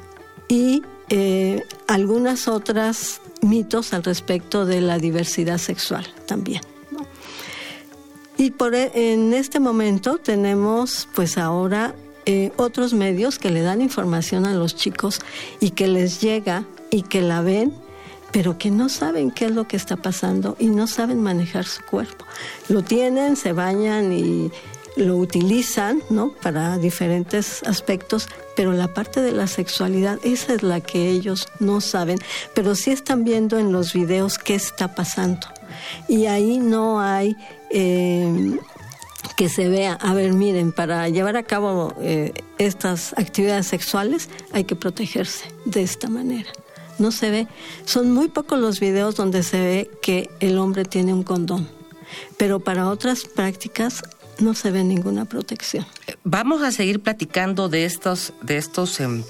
y 0.48 0.84
eh, 1.10 1.64
algunas 1.88 2.48
otras 2.48 3.22
mitos 3.42 3.94
al 3.94 4.04
respecto 4.04 4.66
de 4.66 4.82
la 4.82 4.98
diversidad 4.98 5.58
sexual 5.58 6.08
también. 6.26 6.62
Y 8.38 8.52
por, 8.52 8.76
e, 8.76 8.92
en 9.14 9.34
este 9.34 9.60
momento 9.60 10.18
tenemos 10.18 11.08
pues 11.16 11.38
ahora 11.38 11.96
eh, 12.26 12.52
otros 12.58 12.94
medios 12.94 13.40
que 13.40 13.50
le 13.50 13.62
dan 13.62 13.82
información 13.82 14.46
a 14.46 14.54
los 14.54 14.76
chicos 14.76 15.22
y 15.60 15.72
que 15.72 15.88
les 15.88 16.22
llega 16.22 16.66
y 16.92 17.02
que 17.02 17.22
la 17.22 17.42
ven, 17.42 17.74
pero 18.32 18.58
que 18.58 18.70
no 18.70 18.90
saben 18.90 19.32
qué 19.32 19.46
es 19.46 19.52
lo 19.52 19.68
que 19.68 19.78
está 19.78 19.96
pasando 19.96 20.56
y 20.60 20.68
no 20.68 20.88
saben 20.88 21.22
manejar 21.22 21.66
su 21.66 21.84
cuerpo. 21.84 22.26
Lo 22.70 22.84
tienen, 22.84 23.38
se 23.38 23.54
bañan 23.54 24.14
y 24.14 24.52
lo 24.98 25.18
utilizan, 25.18 26.02
¿no? 26.10 26.34
Para 26.42 26.78
diferentes 26.78 27.64
aspectos, 27.64 28.28
pero 28.56 28.74
la 28.74 28.94
parte 28.94 29.22
de 29.22 29.32
la 29.32 29.48
sexualidad, 29.48 30.20
esa 30.24 30.56
es 30.56 30.64
la 30.64 30.82
que 30.82 31.10
ellos 31.10 31.48
no 31.60 31.82
saben, 31.82 32.20
pero 32.54 32.76
sí 32.76 32.92
están 32.92 33.24
viendo 33.24 33.58
en 33.60 33.72
los 33.72 33.94
videos 33.94 34.38
qué 34.38 34.56
está 34.56 34.96
pasando. 34.96 35.48
Y 36.08 36.26
ahí 36.26 36.58
no 36.58 37.00
hay 37.00 37.36
eh, 37.70 38.58
que 39.36 39.50
se 39.50 39.70
vea, 39.70 39.94
a 39.94 40.14
ver, 40.14 40.34
miren, 40.34 40.72
para 40.72 41.08
llevar 41.10 41.38
a 41.38 41.44
cabo 41.44 41.94
eh, 42.02 42.34
estas 42.58 43.14
actividades 43.14 43.68
sexuales 43.68 44.30
hay 44.52 44.64
que 44.64 44.76
protegerse 44.76 45.46
de 45.66 45.84
esta 45.84 46.10
manera. 46.10 46.50
No 46.98 47.12
se 47.12 47.30
ve, 47.30 47.48
son 47.86 48.12
muy 48.12 48.30
pocos 48.30 48.60
los 48.60 48.80
videos 48.80 49.16
donde 49.16 49.44
se 49.44 49.60
ve 49.60 49.92
que 50.02 50.32
el 50.40 50.58
hombre 50.58 50.84
tiene 50.86 51.14
un 51.14 51.22
condón, 51.22 51.68
pero 52.38 52.60
para 52.60 52.90
otras 52.90 53.26
prácticas 53.26 54.02
no 54.40 54.54
se 54.54 54.72
ve 54.72 54.84
ninguna 54.84 55.26
protección. 55.26 55.86
Vamos 56.24 56.62
a 56.62 56.72
seguir 56.72 57.02
platicando 57.02 57.70
de 57.70 57.86
estos, 57.86 58.34
de 58.42 58.58
estos 58.58 59.00
em, 59.00 59.24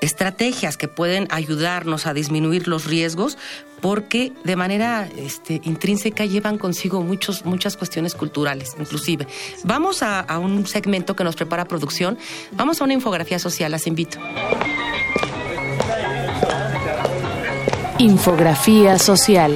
estrategias 0.00 0.76
que 0.76 0.88
pueden 0.88 1.26
ayudarnos 1.30 2.06
a 2.06 2.14
disminuir 2.14 2.68
los 2.68 2.84
riesgos, 2.84 3.38
porque 3.80 4.32
de 4.44 4.56
manera 4.56 5.08
este, 5.16 5.60
intrínseca 5.64 6.24
llevan 6.24 6.58
consigo 6.58 7.02
muchos, 7.02 7.44
muchas 7.44 7.76
cuestiones 7.76 8.14
culturales, 8.14 8.74
inclusive. 8.78 9.26
Vamos 9.64 10.02
a, 10.02 10.20
a 10.20 10.38
un 10.38 10.66
segmento 10.66 11.16
que 11.16 11.24
nos 11.24 11.36
prepara 11.36 11.66
producción, 11.66 12.18
vamos 12.52 12.80
a 12.80 12.84
una 12.84 12.94
infografía 12.94 13.38
social, 13.38 13.72
las 13.72 13.86
invito. 13.86 14.18
Infografía 17.98 18.98
social. 18.98 19.54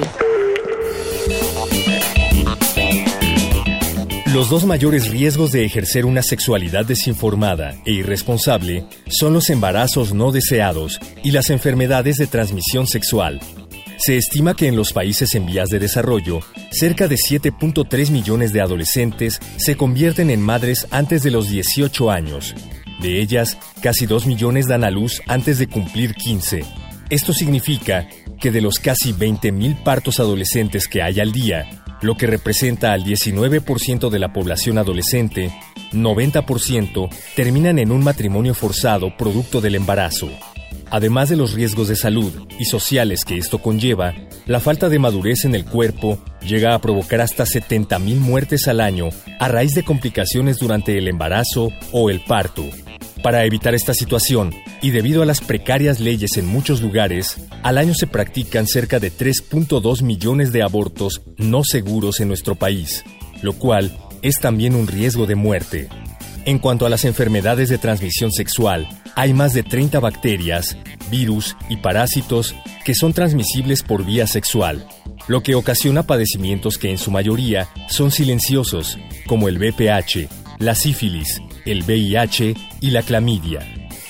Los 4.39 4.49
dos 4.49 4.63
mayores 4.63 5.09
riesgos 5.09 5.51
de 5.51 5.65
ejercer 5.65 6.05
una 6.05 6.23
sexualidad 6.23 6.85
desinformada 6.85 7.75
e 7.85 7.91
irresponsable 7.91 8.85
son 9.09 9.33
los 9.33 9.49
embarazos 9.49 10.13
no 10.13 10.31
deseados 10.31 10.97
y 11.25 11.31
las 11.31 11.49
enfermedades 11.49 12.15
de 12.15 12.25
transmisión 12.25 12.87
sexual. 12.87 13.41
Se 13.97 14.15
estima 14.15 14.55
que 14.55 14.67
en 14.67 14.77
los 14.77 14.93
países 14.93 15.35
en 15.35 15.45
vías 15.45 15.67
de 15.67 15.79
desarrollo, 15.79 16.39
cerca 16.71 17.09
de 17.09 17.17
7.3 17.17 18.11
millones 18.11 18.53
de 18.53 18.61
adolescentes 18.61 19.41
se 19.57 19.75
convierten 19.75 20.29
en 20.29 20.41
madres 20.41 20.87
antes 20.89 21.21
de 21.21 21.31
los 21.31 21.49
18 21.49 22.09
años. 22.09 22.55
De 23.01 23.19
ellas, 23.19 23.57
casi 23.81 24.05
2 24.05 24.25
millones 24.25 24.69
dan 24.69 24.85
a 24.85 24.89
luz 24.89 25.21
antes 25.27 25.59
de 25.59 25.67
cumplir 25.67 26.15
15. 26.15 26.63
Esto 27.09 27.33
significa 27.33 28.07
que 28.39 28.51
de 28.51 28.61
los 28.61 28.79
casi 28.79 29.11
20.000 29.11 29.83
partos 29.83 30.21
adolescentes 30.21 30.87
que 30.87 31.01
hay 31.01 31.19
al 31.19 31.33
día, 31.33 31.78
lo 32.01 32.15
que 32.15 32.27
representa 32.27 32.93
al 32.93 33.03
19% 33.03 34.09
de 34.09 34.19
la 34.19 34.33
población 34.33 34.77
adolescente, 34.77 35.51
90% 35.91 37.09
terminan 37.35 37.79
en 37.79 37.91
un 37.91 38.03
matrimonio 38.03 38.53
forzado 38.53 39.15
producto 39.17 39.61
del 39.61 39.75
embarazo. 39.75 40.29
Además 40.91 41.29
de 41.29 41.35
los 41.35 41.53
riesgos 41.53 41.87
de 41.87 41.95
salud 41.95 42.47
y 42.57 42.65
sociales 42.65 43.23
que 43.23 43.37
esto 43.37 43.59
conlleva, 43.59 44.15
la 44.45 44.59
falta 44.59 44.89
de 44.89 44.97
madurez 44.97 45.45
en 45.45 45.53
el 45.53 45.65
cuerpo 45.65 46.19
llega 46.41 46.73
a 46.73 46.81
provocar 46.81 47.21
hasta 47.21 47.43
70.000 47.43 48.15
muertes 48.15 48.67
al 48.67 48.81
año 48.81 49.09
a 49.39 49.47
raíz 49.47 49.73
de 49.73 49.83
complicaciones 49.83 50.57
durante 50.57 50.97
el 50.97 51.07
embarazo 51.07 51.71
o 51.91 52.09
el 52.09 52.21
parto. 52.21 52.65
Para 53.23 53.43
evitar 53.43 53.75
esta 53.75 53.93
situación, 53.93 54.55
y 54.81 54.91
debido 54.91 55.21
a 55.21 55.25
las 55.25 55.41
precarias 55.41 55.99
leyes 55.99 56.37
en 56.37 56.47
muchos 56.47 56.81
lugares, 56.81 57.37
al 57.63 57.77
año 57.77 57.93
se 57.93 58.07
practican 58.07 58.65
cerca 58.65 58.99
de 58.99 59.11
3.2 59.11 60.01
millones 60.03 60.53
de 60.53 60.63
abortos 60.63 61.21
no 61.37 61.63
seguros 61.65 62.21
en 62.21 62.29
nuestro 62.29 62.55
país, 62.55 63.03
lo 63.41 63.53
cual 63.53 63.97
es 64.21 64.39
también 64.39 64.73
un 64.73 64.87
riesgo 64.87 65.25
de 65.25 65.35
muerte. 65.35 65.89
En 66.45 66.59
cuanto 66.59 66.85
a 66.85 66.89
las 66.89 67.03
enfermedades 67.03 67.67
de 67.67 67.77
transmisión 67.77 68.31
sexual, 68.31 68.87
hay 69.15 69.33
más 69.33 69.53
de 69.53 69.63
30 69.63 69.99
bacterias, 69.99 70.77
virus 71.11 71.57
y 71.69 71.75
parásitos 71.75 72.55
que 72.85 72.95
son 72.95 73.11
transmisibles 73.11 73.83
por 73.83 74.05
vía 74.05 74.27
sexual, 74.27 74.87
lo 75.27 75.43
que 75.43 75.55
ocasiona 75.55 76.03
padecimientos 76.03 76.77
que 76.77 76.89
en 76.89 76.97
su 76.97 77.11
mayoría 77.11 77.67
son 77.89 78.11
silenciosos, 78.11 78.97
como 79.27 79.49
el 79.49 79.59
VPH, 79.59 80.29
la 80.59 80.73
sífilis, 80.73 81.41
el 81.65 81.83
VIH 81.83 82.55
y 82.81 82.91
la 82.91 83.01
clamidia. 83.01 83.61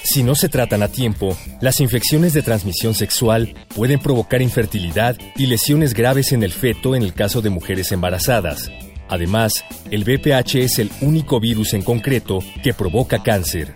Si 0.04 0.24
no 0.24 0.34
se 0.34 0.50
tratan 0.50 0.82
a 0.82 0.88
tiempo, 0.88 1.38
las 1.62 1.80
infecciones 1.82 2.34
de 2.34 2.42
transmisión 2.42 2.94
sexual 2.94 3.54
pueden 3.76 4.00
provocar 4.00 4.42
infertilidad 4.42 5.18
y 5.36 5.46
lesiones 5.46 5.94
graves 5.94 6.32
en 6.32 6.44
el 6.44 6.52
feto 6.52 6.96
en 6.96 7.04
el 7.04 7.14
caso 7.14 7.42
de 7.42 7.50
mujeres 7.50 7.92
embarazadas. 7.92 8.72
Además, 9.10 9.66
el 9.92 10.04
VPH 10.04 10.56
es 10.56 10.80
el 10.80 10.90
único 11.02 11.40
virus 11.40 11.74
en 11.74 11.82
concreto 11.82 12.40
que 12.64 12.74
provoca 12.74 13.22
cáncer. 13.24 13.74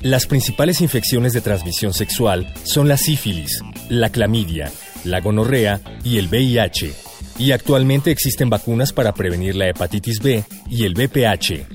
Las 0.00 0.26
principales 0.26 0.80
infecciones 0.80 1.32
de 1.32 1.40
transmisión 1.40 1.94
sexual 1.94 2.52
son 2.64 2.88
la 2.88 2.96
sífilis, 2.96 3.62
la 3.88 4.10
clamidia, 4.10 4.70
la 5.04 5.20
gonorrea 5.20 5.80
y 6.04 6.18
el 6.18 6.28
VIH. 6.28 6.92
Y 7.38 7.52
actualmente 7.52 8.10
existen 8.10 8.50
vacunas 8.50 8.92
para 8.92 9.14
prevenir 9.14 9.56
la 9.56 9.68
hepatitis 9.68 10.20
B 10.20 10.44
y 10.68 10.84
el 10.84 10.94
VPH. 10.94 11.73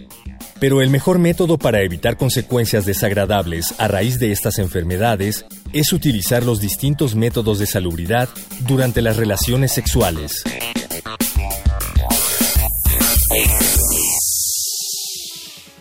Pero 0.60 0.82
el 0.82 0.90
mejor 0.90 1.20
método 1.20 1.58
para 1.58 1.82
evitar 1.82 2.18
consecuencias 2.18 2.86
desagradables 2.86 3.74
a 3.78 3.88
raíz 3.88 4.20
de 4.20 4.32
estas 4.32 4.60
enfermedades 4.60 5.46
es 5.72 5.94
utilizar 5.94 6.44
los 6.44 6.60
distintos 6.60 7.16
métodos 7.16 7.60
de 7.60 7.66
salubridad 7.66 8.28
durante 8.68 9.02
las 9.02 9.18
relaciones 9.18 9.72
sexuales. 9.72 10.44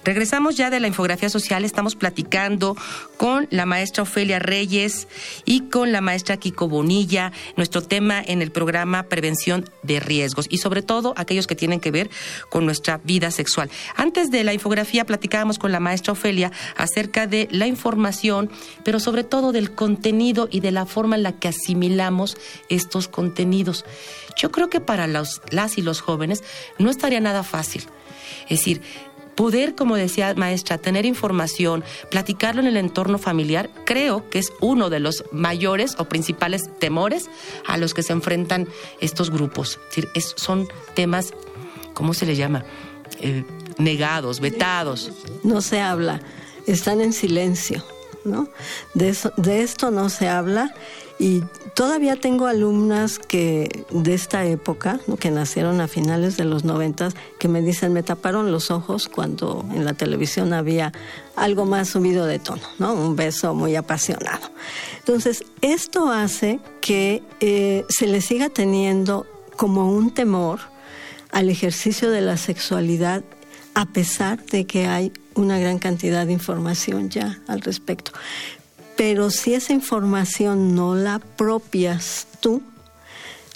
Regresamos 0.09 0.57
ya 0.57 0.71
de 0.71 0.81
la 0.81 0.87
infografía 0.87 1.29
social, 1.29 1.67
estamos 1.67 1.95
platicando 1.95 2.75
con 3.19 3.47
la 3.51 3.67
maestra 3.67 4.05
Ofelia 4.05 4.39
Reyes 4.39 5.07
y 5.45 5.69
con 5.69 5.93
la 5.93 6.01
maestra 6.01 6.39
Kiko 6.39 6.67
Bonilla, 6.67 7.31
nuestro 7.59 7.83
tema 7.83 8.23
en 8.25 8.41
el 8.41 8.51
programa 8.51 9.03
Prevención 9.03 9.69
de 9.83 10.01
Riesgos 10.01 10.47
y 10.49 10.57
sobre 10.57 10.81
todo 10.81 11.13
aquellos 11.19 11.47
que 11.47 11.57
tienen 11.57 11.79
que 11.79 11.91
ver 11.91 12.09
con 12.49 12.65
nuestra 12.65 13.03
vida 13.05 13.31
sexual. 13.31 13.69
Antes 13.97 14.31
de 14.31 14.45
la 14.45 14.55
infografía 14.55 15.05
platicábamos 15.05 15.59
con 15.59 15.73
la 15.73 15.79
maestra 15.79 16.15
Ofelia 16.15 16.53
acerca 16.79 17.27
de 17.27 17.47
la 17.51 17.67
información, 17.67 18.51
pero 18.85 19.01
sobre 19.01 19.25
todo 19.25 19.53
del 19.53 19.75
contenido 19.75 20.49
y 20.51 20.61
de 20.61 20.73
la 20.73 20.87
forma 20.87 21.17
en 21.17 21.23
la 21.23 21.33
que 21.33 21.49
asimilamos 21.49 22.39
estos 22.71 23.09
contenidos. 23.09 23.85
Yo 24.39 24.51
creo 24.53 24.71
que 24.71 24.81
para 24.81 25.07
las 25.07 25.43
y 25.77 25.83
los 25.83 26.01
jóvenes 26.01 26.43
no 26.79 26.89
estaría 26.89 27.21
nada 27.21 27.43
fácil. 27.43 27.85
Es 28.49 28.61
decir, 28.61 28.81
poder, 29.39 29.77
como 29.77 29.95
decía 29.95 30.35
maestra, 30.35 30.79
tener 30.79 31.07
información, 31.07 31.85
platicarlo 32.11 32.61
en 32.61 32.67
el 32.67 32.77
entorno 32.77 33.19
familiar, 33.19 33.71
creo 33.87 34.29
que 34.31 34.41
es 34.41 34.53
uno 34.61 34.91
de 34.91 34.99
los 34.99 35.23
mayores 35.31 35.95
o 35.99 36.07
principales 36.07 36.69
temores 36.81 37.31
a 37.65 37.77
los 37.77 37.95
que 37.95 38.03
se 38.03 38.13
enfrentan 38.13 38.67
estos 39.01 39.31
grupos. 39.31 39.79
Es 40.15 40.35
son 40.37 40.67
temas, 40.95 41.35
¿cómo 41.95 42.15
se 42.15 42.27
les 42.27 42.37
llama? 42.37 42.65
Eh, 43.21 43.45
negados, 43.79 44.41
vetados. 44.41 45.13
No 45.45 45.61
se 45.61 45.81
habla, 45.81 46.21
están 46.67 47.01
en 47.01 47.13
silencio, 47.13 47.85
¿no? 48.25 48.49
De, 48.95 49.17
de 49.37 49.63
esto 49.63 49.93
no 49.93 50.09
se 50.09 50.27
habla 50.27 50.75
y 51.19 51.43
todavía 51.75 52.17
tengo 52.17 52.47
alumnas 52.47 53.19
que 53.19 53.85
de 53.91 54.15
esta 54.15 54.45
época, 54.45 55.01
que 55.19 55.31
nacieron 55.31 55.81
a 55.81 55.89
finales 55.89 56.37
de 56.37 56.45
los 56.45 56.65
noventas, 56.65 57.15
que 57.39 57.49
me 57.49 57.61
dicen, 57.61 57.93
me 57.93 58.05
taparon 58.05 58.53
los 58.53 58.71
ojos 58.71 59.09
cuando 59.09 59.65
en 59.75 59.85
la 59.85 59.95
televisión 59.95 60.53
había 60.53 60.93
algo 61.35 61.65
más 61.65 61.89
subido 61.89 62.25
de 62.27 62.39
tono, 62.39 62.63
¿no? 62.79 62.95
Un 62.95 63.17
beso 63.17 63.55
muy 63.55 63.75
apasionado. 63.75 64.51
Entonces, 64.99 65.45
esto 65.61 66.11
hace 66.11 66.61
que 66.81 67.23
eh, 67.41 67.85
se 67.89 68.07
le 68.07 68.21
siga 68.21 68.49
teniendo 68.49 69.27
como 69.57 69.91
un 69.91 70.13
temor 70.13 70.61
al 71.33 71.51
ejercicio 71.51 72.11
de 72.11 72.21
la 72.21 72.37
sexualidad 72.37 73.25
a 73.75 73.87
pesar 73.87 74.45
de 74.47 74.67
que 74.67 74.87
hay 74.87 75.13
una 75.35 75.59
gran 75.59 75.79
cantidad 75.79 76.27
de 76.27 76.33
información 76.33 77.11
ya 77.11 77.39
al 77.47 77.61
respecto. 77.61 78.11
Pero 78.99 79.31
si 79.31 79.55
esa 79.55 79.73
información 79.73 80.75
no 80.75 80.97
la 80.97 81.15
apropias 81.15 82.27
tú, 82.41 82.63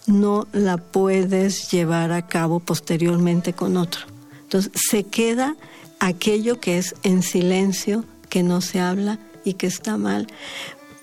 no 0.07 0.47
la 0.53 0.77
puedes 0.77 1.69
llevar 1.69 2.13
a 2.13 2.29
cabo 2.29 2.61
posteriormente 2.61 3.53
con 3.53 3.77
otro. 3.77 4.03
Entonces 4.43 4.71
se 4.89 5.03
queda 5.03 5.57
aquello 5.99 6.61
que 6.61 6.79
es 6.79 6.95
en 7.03 7.25
silencio, 7.25 8.05
que 8.29 8.45
no 8.45 8.61
se 8.61 8.79
habla 8.79 9.19
y 9.45 9.55
que 9.55 9.67
está 9.67 9.97
mal. 9.97 10.29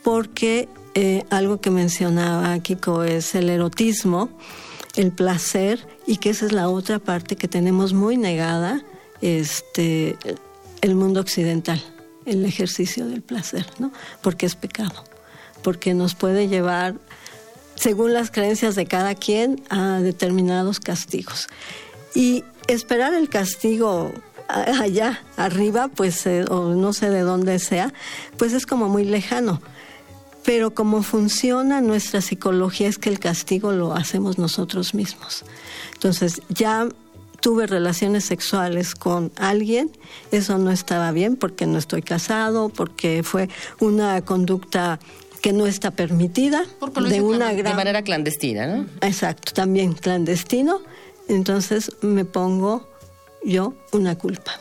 Porque 0.04 0.70
eh, 0.96 1.26
algo 1.30 1.60
que 1.60 1.70
mencionaba 1.70 2.58
Kiko 2.60 3.04
es 3.04 3.36
el 3.36 3.50
erotismo, 3.50 4.30
el 4.96 5.12
placer, 5.12 5.86
y 6.08 6.16
que 6.16 6.30
esa 6.30 6.46
es 6.46 6.54
la 6.54 6.70
otra 6.70 7.00
parte 7.00 7.36
que 7.36 7.50
tenemos 7.50 7.92
muy 7.92 8.16
negada, 8.16 8.86
este, 9.20 10.16
el 10.80 10.96
mundo 10.96 11.20
occidental 11.20 11.84
el 12.30 12.46
ejercicio 12.46 13.08
del 13.08 13.22
placer, 13.22 13.66
¿no? 13.80 13.92
Porque 14.22 14.46
es 14.46 14.56
pecado, 14.56 15.04
porque 15.64 15.94
nos 15.94 16.16
puede 16.16 16.48
llevar, 16.48 16.96
según 17.76 18.14
las 18.14 18.32
creencias 18.32 18.76
de 18.76 18.86
cada 18.86 19.16
quien, 19.16 19.64
a 19.70 20.00
determinados 20.00 20.80
castigos. 20.80 21.48
Y 22.16 22.44
esperar 22.68 23.14
el 23.14 23.30
castigo 23.30 24.12
allá 24.48 25.22
arriba, 25.38 25.90
pues, 25.90 26.26
eh, 26.26 26.46
o 26.50 26.74
no 26.74 26.94
sé 26.94 27.10
de 27.10 27.22
dónde 27.22 27.60
sea, 27.60 27.94
pues 28.38 28.54
es 28.54 28.66
como 28.66 28.90
muy 28.90 29.06
lejano. 29.06 29.62
Pero 30.44 30.74
como 30.74 31.04
funciona 31.04 31.82
nuestra 31.82 32.22
psicología 32.22 32.88
es 32.88 32.98
que 32.98 33.10
el 33.10 33.20
castigo 33.20 33.72
lo 33.72 33.94
hacemos 33.94 34.38
nosotros 34.38 34.94
mismos. 34.94 35.44
Entonces, 35.94 36.42
ya 36.50 36.88
tuve 37.42 37.68
relaciones 37.68 38.26
sexuales 38.26 38.96
con 38.96 39.32
alguien, 39.36 39.92
eso 40.32 40.58
no 40.58 40.72
estaba 40.72 41.12
bien 41.12 41.36
porque 41.36 41.66
no 41.66 41.78
estoy 41.78 42.02
casado, 42.02 42.70
porque 42.70 43.24
fue 43.24 43.50
una 43.80 44.22
conducta 44.22 45.00
que 45.42 45.54
no 45.54 45.66
está 45.66 45.92
permitida 45.92 46.66
de 47.10 47.22
una 47.22 47.54
de 47.54 47.64
manera 47.64 48.04
clandestina, 48.04 48.68
¿no? 48.68 48.86
Exacto, 49.02 49.54
también 49.54 49.94
clandestino. 49.94 50.82
Entonces 51.28 51.92
me 52.02 52.26
pongo 52.26 52.88
yo 53.44 53.74
una 53.92 54.18
culpa. 54.18 54.52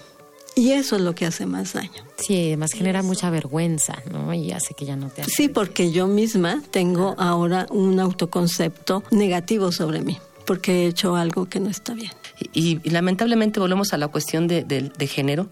Y 0.54 0.72
eso 0.72 0.96
es 0.96 1.02
lo 1.02 1.14
que 1.14 1.24
hace 1.24 1.46
más 1.46 1.74
daño. 1.74 2.02
Sí, 2.16 2.48
además 2.48 2.72
genera 2.72 3.02
mucha 3.02 3.30
vergüenza, 3.30 4.02
¿no? 4.10 4.34
Y 4.34 4.50
hace 4.50 4.74
que 4.74 4.84
ya 4.84 4.96
no 4.96 5.08
te... 5.08 5.22
Sí, 5.24 5.48
porque 5.48 5.92
yo 5.92 6.08
misma 6.08 6.62
tengo 6.72 7.14
ahora 7.16 7.66
un 7.70 8.00
autoconcepto 8.00 9.04
negativo 9.12 9.70
sobre 9.70 10.00
mí, 10.00 10.18
porque 10.48 10.72
he 10.72 10.86
hecho 10.86 11.14
algo 11.14 11.46
que 11.46 11.60
no 11.60 11.68
está 11.68 11.92
bien. 11.92 12.10
Y, 12.54 12.80
lamentablemente 12.88 13.60
volvemos 13.60 13.92
a 13.92 13.98
la 13.98 14.08
cuestión 14.08 14.48
de, 14.48 14.64
de 14.64 15.06
género. 15.06 15.50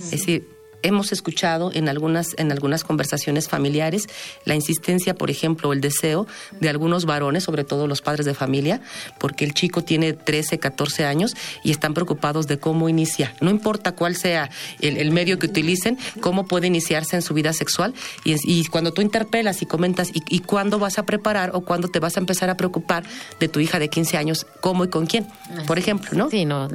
Es 0.00 0.12
decir, 0.12 0.48
hemos 0.82 1.12
escuchado 1.12 1.70
en 1.72 1.88
algunas, 1.88 2.34
en 2.38 2.52
algunas 2.52 2.84
conversaciones 2.84 3.48
familiares 3.48 4.08
la 4.44 4.54
insistencia, 4.54 5.14
por 5.14 5.30
ejemplo, 5.30 5.72
el 5.72 5.80
deseo 5.80 6.26
de 6.60 6.68
algunos 6.68 7.04
varones, 7.04 7.44
sobre 7.44 7.64
todo 7.64 7.86
los 7.86 8.02
padres 8.02 8.26
de 8.26 8.34
familia, 8.34 8.80
porque 9.18 9.44
el 9.44 9.54
chico 9.54 9.82
tiene 9.82 10.12
13, 10.12 10.58
14 10.58 11.04
años 11.04 11.34
y 11.64 11.70
están 11.70 11.94
preocupados 11.94 12.46
de 12.46 12.58
cómo 12.58 12.88
inicia. 12.88 13.34
No 13.40 13.50
importa 13.50 13.92
cuál 13.92 14.16
sea 14.16 14.50
el, 14.80 15.10
medio 15.10 15.38
que 15.38 15.46
utilicen, 15.46 15.98
cómo 16.20 16.46
puede 16.46 16.66
iniciarse 16.66 17.16
en 17.16 17.22
su 17.22 17.34
vida 17.34 17.52
sexual. 17.52 17.94
Y, 18.24 18.64
cuando 18.66 18.92
tú 18.92 19.02
interpelas 19.02 19.62
y 19.62 19.66
comentas, 19.66 20.10
y, 20.12 20.40
cuándo 20.40 20.78
vas 20.78 20.98
a 20.98 21.04
preparar 21.04 21.50
o 21.54 21.62
cuándo 21.62 21.88
te 21.88 21.98
vas 21.98 22.16
a 22.16 22.20
empezar 22.20 22.50
a 22.50 22.56
preocupar 22.56 23.04
de 23.40 23.48
tu 23.48 23.60
hija 23.60 23.78
de 23.78 23.88
15 23.88 24.16
años, 24.16 24.46
cómo 24.60 24.84
y 24.84 24.88
con 24.88 25.06
quién, 25.06 25.26
por 25.66 25.78
ejemplo, 25.78 26.10
¿no? 26.16 26.30
Sí, 26.30 26.44
no, 26.44 26.68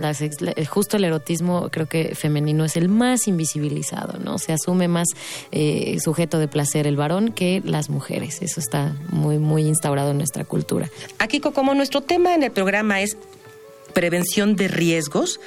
justo 0.70 0.98
el 0.98 1.04
erotismo 1.06 1.70
creo 1.72 1.88
que 1.88 2.16
femenino 2.16 2.66
es 2.66 2.76
el 2.76 2.90
más 2.90 3.28
invisibilizado 3.28 3.93
¿no? 4.24 4.38
Se 4.38 4.54
asume 4.54 4.88
más 4.88 5.08
eh, 5.52 5.98
sujeto 6.04 6.40
de 6.40 6.48
placer 6.48 6.88
el 6.88 6.96
varón 6.96 7.32
que 7.32 7.62
las 7.64 7.90
mujeres. 7.90 8.42
Eso 8.42 8.60
está 8.60 8.96
muy, 9.10 9.38
muy 9.38 9.64
instaurado 9.64 10.12
en 10.12 10.18
nuestra 10.18 10.46
cultura. 10.46 10.90
Aquí, 11.20 11.40
como 11.40 11.74
nuestro 11.74 12.02
tema 12.02 12.34
en 12.36 12.44
el 12.44 12.52
programa 12.52 13.02
es 13.02 13.18
prevención 13.94 14.56
de 14.56 14.68
riesgos, 14.68 15.40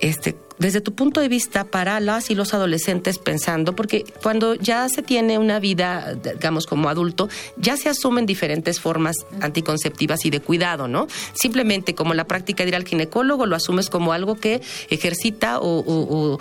este, 0.00 0.34
desde 0.60 0.82
tu 0.82 0.94
punto 0.94 1.20
de 1.20 1.28
vista 1.28 1.64
para 1.64 1.98
las 2.00 2.30
y 2.30 2.34
los 2.34 2.54
adolescentes 2.54 3.18
pensando, 3.18 3.74
porque 3.74 4.04
cuando 4.22 4.54
ya 4.54 4.88
se 4.90 5.02
tiene 5.02 5.38
una 5.38 5.58
vida, 5.58 6.14
digamos, 6.14 6.66
como 6.66 6.90
adulto, 6.90 7.28
ya 7.56 7.78
se 7.78 7.88
asumen 7.88 8.26
diferentes 8.26 8.78
formas 8.78 9.16
anticonceptivas 9.40 10.24
y 10.26 10.30
de 10.30 10.40
cuidado, 10.40 10.86
¿no? 10.86 11.08
Simplemente 11.32 11.94
como 11.94 12.12
la 12.12 12.24
práctica 12.24 12.62
de 12.62 12.68
ir 12.68 12.76
al 12.76 12.86
ginecólogo 12.86 13.46
lo 13.46 13.56
asumes 13.56 13.88
como 13.88 14.12
algo 14.12 14.36
que 14.36 14.60
ejercita 14.90 15.58
o, 15.60 16.38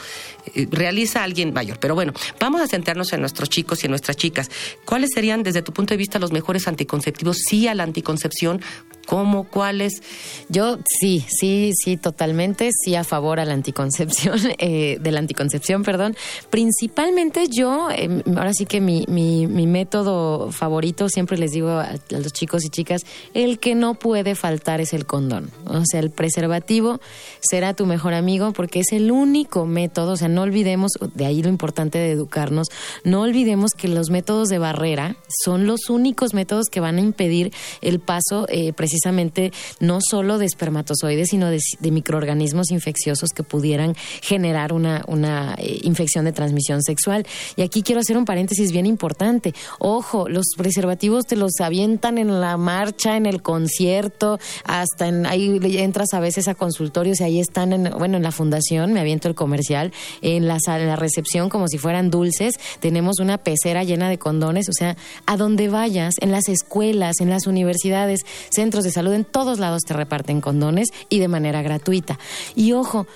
eh, 0.54 0.68
realiza 0.70 1.24
alguien 1.24 1.54
mayor. 1.54 1.80
Pero 1.80 1.96
bueno, 1.96 2.12
vamos 2.42 2.62
a 2.62 2.68
centrarnos 2.68 3.14
en 3.14 3.22
nuestros 3.22 3.50
chicos 3.50 3.84
y 3.84 3.88
en 3.88 3.92
nuestras 3.92 4.18
chicas. 4.18 4.52
¿Cuáles 4.84 5.12
serían, 5.14 5.44
desde 5.44 5.62
tu 5.62 5.72
punto 5.72 5.94
de 5.94 5.98
vista, 5.98 6.20
los 6.20 6.34
mejores 6.34 6.68
anticonceptivos? 6.68 7.38
Sí 7.38 7.70
a 7.70 7.74
la 7.74 7.84
anticoncepción, 7.84 8.62
¿Cómo? 9.10 9.46
¿Cuáles? 9.46 10.04
Yo 10.50 10.78
sí, 10.86 11.26
sí, 11.28 11.72
sí, 11.74 11.98
totalmente, 11.98 12.70
sí 12.72 12.94
a 12.94 13.04
favor 13.04 13.40
a 13.40 13.46
la 13.46 13.56
anticoncepción, 13.56 14.38
eh, 14.60 15.00
de 15.02 15.12
la 15.12 15.18
anticoncepción, 15.18 15.82
perdón. 15.82 16.16
Principalmente 16.52 17.48
yo, 17.50 17.90
em, 17.90 18.22
ahora 18.38 18.54
sí 18.54 18.68
que 18.68 18.80
mi, 18.80 19.06
mi, 19.08 19.48
mi, 19.48 19.66
método 19.66 20.52
favorito, 20.52 21.10
siempre 21.10 21.40
les 21.40 21.50
digo 21.54 21.72
a, 21.72 21.96
los 22.12 22.32
chicos 22.34 22.64
y 22.64 22.70
chicas, 22.70 23.02
el 23.34 23.58
que 23.58 23.74
no 23.74 23.96
puede 23.96 24.36
faltar 24.36 24.80
es 24.80 24.94
el 24.94 25.08
condón. 25.08 25.50
O 25.66 25.82
sea, 25.90 26.02
el 26.02 26.12
preservativo 26.12 27.00
será 27.40 27.74
tu 27.74 27.88
mejor 27.88 28.14
amigo 28.14 28.54
porque 28.54 28.82
es 28.82 28.92
el 28.92 29.10
único 29.10 29.66
método, 29.66 30.12
o 30.12 30.18
sea, 30.18 30.28
no 30.28 30.44
olvidemos, 30.44 30.92
de 31.16 31.26
ahí 31.26 31.42
lo 31.42 31.50
importante 31.50 31.98
de 31.98 32.12
educarnos, 32.12 32.68
no 33.04 33.22
olvidemos 33.22 33.72
que 33.72 33.88
los 33.88 34.12
métodos 34.12 34.50
de 34.50 34.60
barrera 34.60 35.16
son 35.44 35.66
los 35.66 35.90
únicos 35.90 36.36
métodos 36.36 36.68
que 36.72 36.80
van 36.80 36.98
a 36.98 37.02
impedir 37.02 37.52
el 37.82 38.00
paso 38.00 38.46
eh, 38.50 38.72
precisamente 38.74 38.99
precisamente 39.00 39.52
no 39.80 40.00
solo 40.02 40.38
de 40.38 40.46
espermatozoides, 40.46 41.30
sino 41.30 41.50
de, 41.50 41.60
microorganismos 41.90 42.72
infecciosos 42.72 43.30
que 43.32 43.44
pudieran 43.44 43.96
generar 44.22 44.74
una, 44.74 45.04
una 45.08 45.56
eh, 45.58 45.80
infección 45.84 46.26
de 46.26 46.32
transmisión 46.32 46.84
sexual. 46.84 47.26
Y 47.56 47.62
aquí 47.62 47.82
quiero 47.82 48.02
hacer 48.02 48.18
un 48.18 48.26
paréntesis 48.26 48.72
bien 48.72 48.86
importante. 48.86 49.54
Ojo, 49.80 50.28
los 50.28 50.48
preservativos 50.58 51.26
te 51.26 51.36
los 51.36 51.54
avientan 51.62 52.18
en 52.18 52.42
la 52.42 52.58
marcha, 52.58 53.18
en 53.18 53.26
el 53.26 53.42
concierto, 53.42 54.40
hasta 54.66 55.08
en, 55.08 55.26
ahí 55.26 55.60
entras 55.80 56.14
a 56.14 56.20
veces 56.20 56.48
a 56.48 56.56
consultorios 56.56 57.22
y 57.22 57.24
ahí 57.24 57.40
están, 57.40 57.74
en, 57.74 57.92
bueno, 57.98 58.18
en 58.18 58.24
la 58.24 58.32
fundación, 58.32 58.94
me 58.94 59.00
aviento 59.00 59.28
el 59.28 59.36
comercial, 59.36 59.92
en 60.22 60.48
la, 60.48 60.58
en 60.68 60.88
la 60.88 60.96
recepción 60.96 61.50
como 61.50 61.68
si 61.68 61.78
fueran 61.78 62.12
dulces, 62.12 62.56
tenemos 62.80 63.20
una 63.20 63.38
pecera 63.38 63.84
llena 63.84 64.10
de 64.10 64.20
condones, 64.20 64.68
o 64.70 64.74
sea, 64.74 64.96
a 65.26 65.38
donde 65.38 65.70
vayas, 65.70 66.16
en 66.20 66.32
las 66.32 66.50
escuelas, 66.50 67.20
en 67.20 67.30
las 67.30 67.48
universidades, 67.48 68.22
centros 68.50 68.84
de 68.84 68.89
salud, 68.92 69.14
en 69.14 69.26
todos 69.26 69.60
lados 69.60 69.82
te 69.86 69.94
reparten 69.94 70.42
condones 70.42 70.90
y 71.10 71.20
de 71.20 71.28
manera 71.28 71.62
gratuita. 71.62 72.20
Y 72.56 72.74
ojo, 72.74 73.08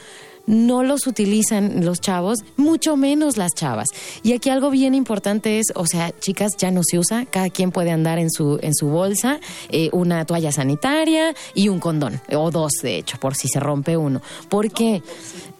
no 0.45 0.83
los 0.83 1.07
utilizan 1.07 1.85
los 1.85 2.01
chavos, 2.01 2.39
mucho 2.57 2.97
menos 2.97 3.37
las 3.37 3.53
chavas. 3.53 3.87
Y 4.23 4.33
aquí 4.33 4.49
algo 4.49 4.69
bien 4.69 4.93
importante 4.93 5.59
es, 5.59 5.67
o 5.75 5.85
sea, 5.85 6.11
chicas, 6.19 6.57
ya 6.57 6.71
no 6.71 6.81
se 6.83 6.99
usa, 6.99 7.25
cada 7.25 7.49
quien 7.49 7.71
puede 7.71 7.91
andar 7.91 8.19
en 8.19 8.29
su, 8.29 8.59
en 8.61 8.73
su 8.73 8.87
bolsa 8.87 9.39
eh, 9.69 9.89
una 9.93 10.25
toalla 10.25 10.51
sanitaria 10.51 11.33
y 11.53 11.69
un 11.69 11.79
condón, 11.79 12.21
o 12.31 12.51
dos 12.51 12.73
de 12.81 12.97
hecho, 12.97 13.17
por 13.19 13.35
si 13.35 13.47
se 13.47 13.59
rompe 13.59 13.95
uno. 13.97 14.21
¿Por 14.49 14.71
qué? 14.71 15.01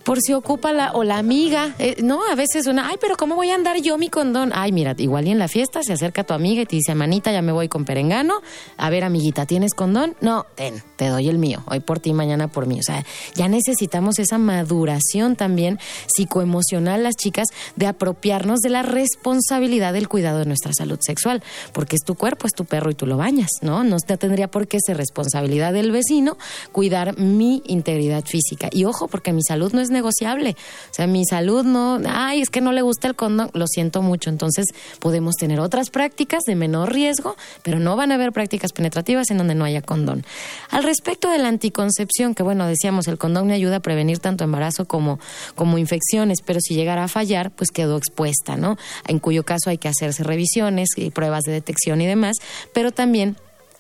Por 0.04 0.20
si 0.22 0.34
ocupa 0.34 0.74
la 0.74 0.92
o 0.92 1.04
la 1.04 1.18
amiga, 1.18 1.76
eh, 1.80 1.96
no, 2.04 2.22
a 2.30 2.36
veces 2.36 2.68
una, 2.68 2.90
ay, 2.90 2.98
pero 3.00 3.16
¿cómo 3.16 3.36
voy 3.36 3.50
a 3.50 3.56
andar 3.56 3.82
yo 3.82 3.98
mi 3.98 4.10
condón? 4.10 4.52
Ay, 4.54 4.72
mira, 4.72 4.96
igual 4.98 5.28
y 5.28 5.32
en 5.32 5.40
la 5.40 5.48
fiesta 5.48 5.82
se 5.84 5.94
acerca 5.94 6.24
tu 6.24 6.34
amiga 6.34 6.62
y 6.62 6.66
te 6.66 6.76
dice, 6.76 6.94
manita, 6.96 7.32
ya 7.32 7.42
me 7.42 7.52
voy 7.52 7.70
con 7.70 7.86
perengano, 7.86 8.42
a 8.78 8.90
ver, 8.90 9.04
amiguita, 9.04 9.46
¿tienes 9.46 9.74
condón? 9.74 10.16
No, 10.22 10.46
ten, 10.56 10.84
te 10.98 11.08
doy 11.08 11.30
el 11.30 11.38
mío, 11.38 11.64
hoy 11.68 11.80
por 11.80 12.00
ti, 12.00 12.14
mañana 12.14 12.48
por 12.48 12.68
mí. 12.68 12.80
O 12.80 12.84
sea, 12.84 13.06
ya 13.36 13.48
necesitamos 13.48 14.20
esa 14.20 14.38
maduración 14.38 15.36
también 15.36 15.80
psicoemocional 16.08 17.04
las 17.04 17.16
chicas 17.16 17.48
de 17.76 17.88
apropiarnos 17.88 18.60
de 18.60 18.70
la 18.70 18.84
responsabilidad 18.84 19.94
del 19.94 20.10
cuidado 20.10 20.40
de 20.40 20.46
nuestra 20.46 20.74
salud 20.74 21.00
sexual, 21.02 21.44
porque 21.72 21.96
es 21.96 22.04
tu 22.04 22.16
cuerpo, 22.16 22.48
es 22.48 22.54
tu 22.54 22.66
perro 22.66 22.92
y 22.92 22.96
tú 22.96 23.06
lo 23.06 23.18
bañas, 23.18 23.50
¿no? 23.62 23.84
No 23.84 23.98
tendría 24.00 24.50
por 24.50 24.68
qué 24.68 24.80
ser 24.86 24.98
responsabilidad 24.98 25.74
del 25.74 25.92
vecino 25.92 26.38
cuidar 26.72 27.18
mi 27.18 27.64
integridad 27.66 28.24
física. 28.26 28.70
Y 28.72 28.86
ojo, 28.86 29.08
porque 29.08 29.34
mi 29.34 29.44
salud 29.44 29.72
no 29.74 29.82
es 29.82 29.90
negociable. 29.94 30.58
O 30.92 30.94
sea, 30.94 31.08
mi 31.08 31.26
salud 31.26 31.64
no, 31.64 32.02
ay, 32.06 32.42
es 32.42 32.50
que 32.50 32.60
no 32.60 32.72
le 32.72 32.82
gusta 32.82 33.08
el 33.08 33.16
condón, 33.16 33.50
lo 33.54 33.68
siento 33.68 34.02
mucho. 34.02 34.30
Entonces, 34.30 34.66
podemos 35.00 35.36
tener 35.36 35.60
otras 35.60 35.90
prácticas 35.90 36.44
de 36.46 36.56
menor 36.56 36.92
riesgo, 36.92 37.36
pero 37.62 37.80
no 37.80 37.96
van 37.96 38.12
a 38.12 38.16
haber 38.16 38.32
prácticas 38.32 38.74
penetrativas 38.74 39.32
en 39.32 39.38
donde 39.38 39.56
no 39.56 39.66
haya 39.66 39.82
condón. 39.82 40.26
Al 40.70 40.84
respecto 40.84 41.30
de 41.30 41.38
la 41.38 41.48
anticoncepción, 41.48 42.36
que 42.36 42.44
bueno, 42.44 42.68
decíamos, 42.68 43.08
el 43.08 43.18
condón 43.18 43.48
me 43.48 43.54
ayuda 43.54 43.78
a 43.78 43.80
prevenir 43.80 44.20
tanto 44.20 44.44
embarazo 44.44 44.86
como, 44.86 45.20
como 45.56 45.78
infecciones, 45.78 46.40
pero 46.44 46.60
si 46.60 46.76
llegara 46.76 47.06
a 47.06 47.08
fallar, 47.08 47.52
pues 47.52 47.72
quedó 47.72 47.98
expuesta, 47.98 48.58
¿no? 48.58 48.78
En 49.08 49.20
cuyo 49.20 49.44
caso 49.44 49.70
hay 49.70 49.78
que 49.78 49.88
hacerse 49.88 50.24
revisiones 50.24 50.90
y 50.98 51.12
pruebas 51.12 51.44
de 51.44 51.54
detección 51.54 52.02
y 52.02 52.08
demás, 52.08 52.38
pero 52.74 52.92
también 52.92 53.38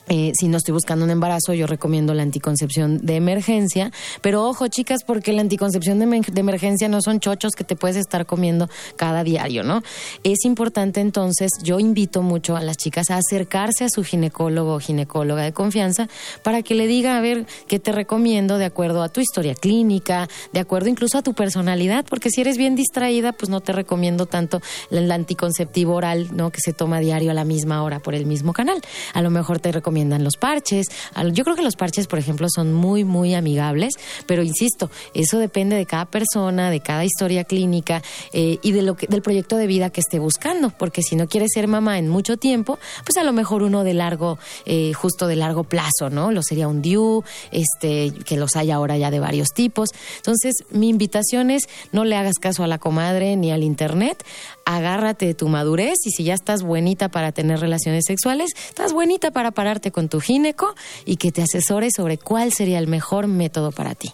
eh, 0.09 0.33
si 0.37 0.47
no 0.47 0.57
estoy 0.57 0.73
buscando 0.73 1.05
un 1.05 1.11
embarazo, 1.11 1.53
yo 1.53 1.65
recomiendo 1.65 2.13
la 2.13 2.23
anticoncepción 2.23 2.99
de 3.05 3.15
emergencia. 3.15 3.91
Pero 4.21 4.45
ojo, 4.45 4.67
chicas, 4.67 5.03
porque 5.05 5.31
la 5.31 5.41
anticoncepción 5.41 5.99
de, 5.99 6.39
emergencia 6.39 6.89
no 6.89 7.01
son 7.01 7.19
chochos 7.19 7.53
que 7.53 7.63
te 7.63 7.75
puedes 7.75 7.95
estar 7.95 8.25
comiendo 8.25 8.69
cada 8.95 9.23
diario, 9.23 9.63
¿no? 9.63 9.81
Es 10.23 10.43
importante 10.45 10.99
entonces, 10.99 11.51
yo 11.63 11.79
invito 11.79 12.21
mucho 12.21 12.55
a 12.57 12.61
las 12.61 12.77
chicas 12.77 13.09
a 13.09 13.17
acercarse 13.17 13.85
a 13.85 13.89
su 13.89 14.03
ginecólogo 14.03 14.75
o 14.75 14.79
ginecóloga 14.79 15.43
de 15.43 15.53
confianza 15.53 16.09
para 16.43 16.63
que 16.63 16.75
le 16.75 16.87
diga, 16.87 17.17
a 17.17 17.21
ver, 17.21 17.45
qué 17.67 17.79
te 17.79 17.91
recomiendo 17.91 18.57
de 18.57 18.65
acuerdo 18.65 19.03
a 19.03 19.09
tu 19.09 19.21
historia 19.21 19.55
clínica, 19.55 20.27
de 20.51 20.59
acuerdo 20.59 20.89
incluso 20.89 21.17
a 21.17 21.21
tu 21.21 21.33
personalidad, 21.33 22.05
porque 22.09 22.29
si 22.29 22.41
eres 22.41 22.57
bien 22.57 22.75
distraída, 22.75 23.31
pues 23.31 23.49
no 23.49 23.61
te 23.61 23.71
recomiendo 23.71 24.25
tanto 24.25 24.61
el 24.91 25.09
anticonceptivo 25.11 25.95
oral, 25.95 26.29
¿no? 26.33 26.51
Que 26.51 26.59
se 26.59 26.73
toma 26.73 26.99
diario 26.99 27.31
a 27.31 27.33
la 27.33 27.45
misma 27.45 27.83
hora 27.83 27.99
por 27.99 28.15
el 28.15 28.25
mismo 28.25 28.51
canal. 28.51 28.81
A 29.13 29.21
lo 29.21 29.29
mejor 29.29 29.59
te 29.59 29.71
recomiendo 29.71 29.92
recomiendan 29.93 30.23
los 30.23 30.37
parches. 30.37 30.87
Yo 31.33 31.43
creo 31.43 31.55
que 31.55 31.61
los 31.61 31.75
parches, 31.75 32.07
por 32.07 32.17
ejemplo, 32.17 32.47
son 32.49 32.73
muy, 32.73 33.03
muy 33.03 33.35
amigables, 33.35 33.93
pero 34.25 34.41
insisto, 34.41 34.89
eso 35.13 35.37
depende 35.37 35.75
de 35.75 35.85
cada 35.85 36.05
persona, 36.05 36.71
de 36.71 36.79
cada 36.79 37.05
historia 37.05 37.43
clínica 37.43 38.01
eh, 38.31 38.57
y 38.63 38.71
de 38.71 38.81
lo 38.81 38.95
que, 38.95 39.05
del 39.05 39.21
proyecto 39.21 39.55
de 39.55 39.67
vida 39.67 39.91
que 39.91 40.01
esté 40.01 40.17
buscando, 40.17 40.71
porque 40.71 41.03
si 41.03 41.15
no 41.15 41.27
quiere 41.27 41.47
ser 41.47 41.67
mamá 41.67 41.99
en 41.99 42.09
mucho 42.09 42.37
tiempo, 42.37 42.79
pues 43.05 43.17
a 43.17 43.23
lo 43.23 43.33
mejor 43.33 43.61
uno 43.61 43.83
de 43.83 43.93
largo, 43.93 44.39
eh, 44.65 44.93
justo 44.93 45.27
de 45.27 45.35
largo 45.35 45.63
plazo, 45.63 46.09
¿no? 46.09 46.31
Lo 46.31 46.41
sería 46.41 46.67
un 46.67 46.81
DIU, 46.81 47.23
este, 47.51 48.11
que 48.25 48.35
los 48.35 48.55
hay 48.55 48.71
ahora 48.71 48.97
ya 48.97 49.11
de 49.11 49.19
varios 49.19 49.49
tipos. 49.49 49.89
Entonces, 50.17 50.55
mi 50.71 50.89
invitación 50.89 51.51
es 51.51 51.67
no 51.91 52.03
le 52.03 52.15
hagas 52.15 52.39
caso 52.41 52.63
a 52.63 52.67
la 52.67 52.79
comadre 52.79 53.35
ni 53.35 53.51
al 53.51 53.61
internet, 53.61 54.25
agárrate 54.65 55.25
de 55.25 55.33
tu 55.33 55.47
madurez 55.47 55.99
y 56.05 56.11
si 56.11 56.23
ya 56.23 56.33
estás 56.33 56.63
buenita 56.63 57.09
para 57.09 57.31
tener 57.31 57.59
relaciones 57.59 58.05
sexuales, 58.05 58.51
estás 58.67 58.93
buenita 58.93 59.31
para 59.31 59.51
pararte 59.51 59.91
con 59.91 60.09
tu 60.09 60.19
gineco 60.19 60.75
y 61.05 61.17
que 61.17 61.31
te 61.31 61.41
asesore 61.41 61.89
sobre 61.91 62.17
cuál 62.17 62.53
sería 62.53 62.79
el 62.79 62.87
mejor 62.87 63.27
método 63.27 63.71
para 63.71 63.95
ti. 63.95 64.11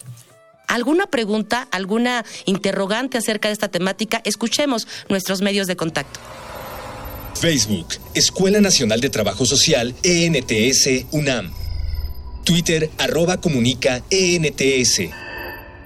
¿Alguna 0.67 1.07
pregunta, 1.07 1.67
alguna 1.71 2.23
interrogante 2.45 3.17
acerca 3.17 3.47
de 3.47 3.53
esta 3.53 3.69
temática? 3.69 4.21
Escuchemos 4.23 4.87
nuestros 5.09 5.41
medios 5.41 5.65
de 5.67 5.75
contacto. 5.75 6.19
Facebook, 7.33 7.87
Escuela 8.13 8.59
Nacional 8.61 9.01
de 9.01 9.09
Trabajo 9.09 9.45
Social, 9.45 9.95
ENTS, 10.03 11.05
UNAM. 11.11 11.51
Twitter, 12.43 12.89
arroba 12.97 13.37
comunica, 13.37 14.03
ENTS. 14.11 15.09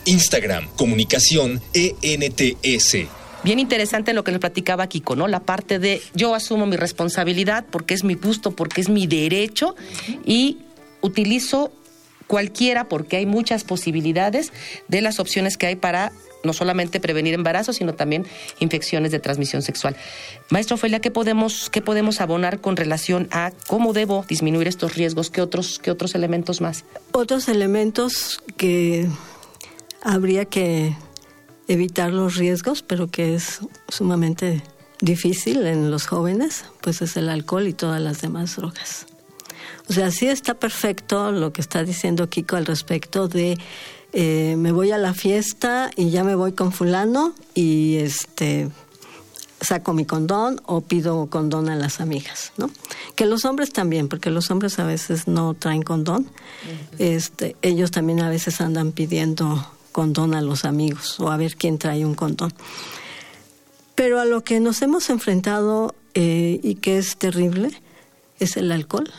Instagram, 0.06 0.68
comunicación, 0.76 1.62
ENTS 1.74 3.08
bien 3.44 3.60
interesante 3.60 4.14
lo 4.14 4.24
que 4.24 4.32
nos 4.32 4.40
platicaba 4.40 4.88
Kiko, 4.88 5.16
¿no? 5.16 5.28
La 5.28 5.42
parte 5.42 5.80
de 5.80 6.02
yo 6.14 6.36
asumo 6.36 6.66
mi 6.66 6.78
responsabilidad 6.78 7.66
porque 7.70 7.94
es 7.94 8.04
mi 8.04 8.16
gusto, 8.16 8.52
porque 8.52 8.82
es 8.82 8.90
mi 8.90 9.08
derecho 9.08 9.76
y 10.26 10.60
utilizo 11.02 11.72
cualquiera 12.28 12.88
porque 12.88 13.18
hay 13.18 13.26
muchas 13.26 13.64
posibilidades 13.64 14.52
de 14.88 15.02
las 15.02 15.20
opciones 15.20 15.58
que 15.58 15.68
hay 15.68 15.76
para 15.76 16.12
no 16.44 16.54
solamente 16.54 17.00
prevenir 17.00 17.34
embarazos, 17.34 17.78
sino 17.78 17.94
también 17.94 18.26
infecciones 18.60 19.12
de 19.12 19.20
transmisión 19.20 19.62
sexual. 19.62 19.96
Maestro 20.50 20.78
Felia, 20.78 21.00
¿qué 21.00 21.10
podemos, 21.10 21.72
podemos 21.86 22.22
abonar 22.22 22.60
con 22.60 22.76
relación 22.76 23.28
a 23.32 23.52
cómo 23.68 23.94
debo 23.94 24.26
disminuir 24.28 24.68
estos 24.68 24.96
riesgos? 24.96 25.30
¿Qué 25.30 25.42
otros, 25.42 25.80
qué 25.80 25.92
otros 25.92 26.16
elementos 26.16 26.60
más? 26.60 26.84
Otros 27.12 27.48
elementos 27.48 28.42
que 28.58 29.08
habría 30.02 30.46
que 30.46 30.96
evitar 31.68 32.12
los 32.12 32.36
riesgos, 32.36 32.84
pero 32.84 33.10
que 33.10 33.36
es 33.36 33.60
sumamente 33.88 34.62
difícil 35.02 35.66
en 35.66 35.92
los 35.92 36.08
jóvenes, 36.08 36.66
pues 36.82 37.02
es 37.02 37.18
el 37.18 37.30
alcohol 37.30 37.68
y 37.68 37.74
todas 37.74 38.02
las 38.02 38.22
demás 38.22 38.56
drogas. 38.56 39.06
O 39.90 39.94
sea, 39.94 40.12
sí 40.12 40.28
está 40.28 40.54
perfecto 40.54 41.32
lo 41.32 41.52
que 41.52 41.62
está 41.62 41.84
diciendo 41.84 42.30
Kiko 42.30 42.56
al 42.56 42.66
respecto 42.66 43.28
de 43.28 43.58
eh, 44.14 44.56
me 44.58 44.72
voy 44.72 44.92
a 44.92 44.98
la 44.98 45.14
fiesta 45.14 45.92
y 45.96 46.10
ya 46.10 46.24
me 46.24 46.36
voy 46.36 46.54
con 46.54 46.72
fulano 46.72 47.34
y 47.54 47.96
este 47.98 48.70
saco 49.60 49.94
mi 49.94 50.06
condón 50.06 50.62
o 50.66 50.82
pido 50.82 51.28
condón 51.28 51.70
a 51.70 51.76
las 51.76 52.00
amigas, 52.00 52.52
¿no? 52.58 52.70
Que 53.16 53.26
los 53.26 53.46
hombres 53.46 53.72
también, 53.72 54.10
porque 54.10 54.30
los 54.30 54.52
hombres 54.52 54.78
a 54.80 54.86
veces 54.86 55.28
no 55.28 55.54
traen 55.54 55.84
condón, 55.84 56.30
este, 57.00 57.56
ellos 57.62 57.92
también 57.92 58.22
a 58.22 58.30
veces 58.30 58.62
andan 58.62 58.92
pidiendo 58.92 59.66
condón 59.94 60.36
a 60.36 60.42
los 60.42 60.66
amigos 60.66 61.18
o 61.22 61.32
a 61.32 61.38
ver 61.38 61.56
quién 61.56 61.78
trae 61.78 62.06
un 62.06 62.16
condón. 62.16 62.54
Pero 63.96 64.20
a 64.20 64.26
lo 64.26 64.44
que 64.44 64.60
nos 64.60 64.82
hemos 64.82 65.10
enfrentado 65.10 65.96
eh, 66.14 66.60
y 66.62 66.76
que 66.76 66.98
es 66.98 67.16
terrible 67.16 67.82
es 68.40 68.58
el 68.58 68.72
alcohol 68.74 69.10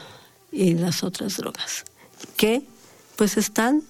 y 0.53 0.75
las 0.75 1.03
otras 1.03 1.39
drogas, 1.39 1.85
que 2.37 2.63
pues 3.17 3.39
están 3.39 3.83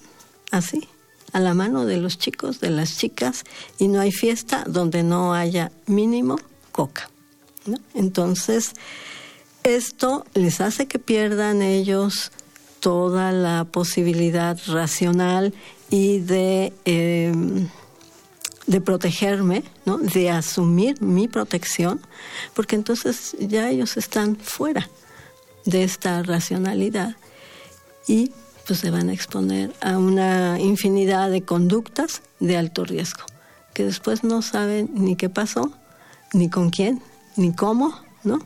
así, 0.51 0.87
a 1.33 1.39
la 1.39 1.53
mano 1.53 1.85
de 1.85 1.97
los 1.97 2.17
chicos, 2.17 2.61
de 2.61 2.69
las 2.69 2.97
chicas, 2.97 3.43
y 3.77 3.89
no 3.89 3.99
hay 3.99 4.11
fiesta 4.11 4.63
donde 4.67 5.03
no 5.03 5.33
haya 5.33 5.71
mínimo 5.85 6.39
coca. 6.71 7.09
Entonces, 7.93 8.73
esto 9.63 10.25
les 10.33 10.61
hace 10.61 10.87
que 10.87 10.99
pierdan 10.99 11.61
ellos 11.61 12.31
toda 12.79 13.31
la 13.31 13.65
posibilidad 13.65 14.57
racional 14.67 15.53
y 15.89 16.19
de, 16.19 16.73
em, 16.85 17.67
de 18.67 18.81
protegerme, 18.81 19.63
¿no? 19.85 19.97
de 19.97 20.29
asumir 20.29 21.01
mi 21.01 21.27
protección, 21.27 22.01
porque 22.53 22.75
entonces 22.75 23.35
ya 23.39 23.69
ellos 23.69 23.97
están 23.97 24.35
fuera 24.37 24.89
de 25.65 25.83
esta 25.83 26.23
racionalidad 26.23 27.15
y 28.07 28.31
pues 28.67 28.79
se 28.79 28.89
van 28.89 29.09
a 29.09 29.13
exponer 29.13 29.73
a 29.81 29.97
una 29.97 30.59
infinidad 30.59 31.29
de 31.29 31.43
conductas 31.43 32.23
de 32.39 32.57
alto 32.57 32.83
riesgo, 32.83 33.23
que 33.73 33.85
después 33.85 34.23
no 34.23 34.41
saben 34.41 34.89
ni 34.93 35.15
qué 35.15 35.29
pasó, 35.29 35.71
ni 36.33 36.49
con 36.49 36.71
quién, 36.71 37.01
ni 37.35 37.53
cómo, 37.53 37.99
¿no? 38.23 38.39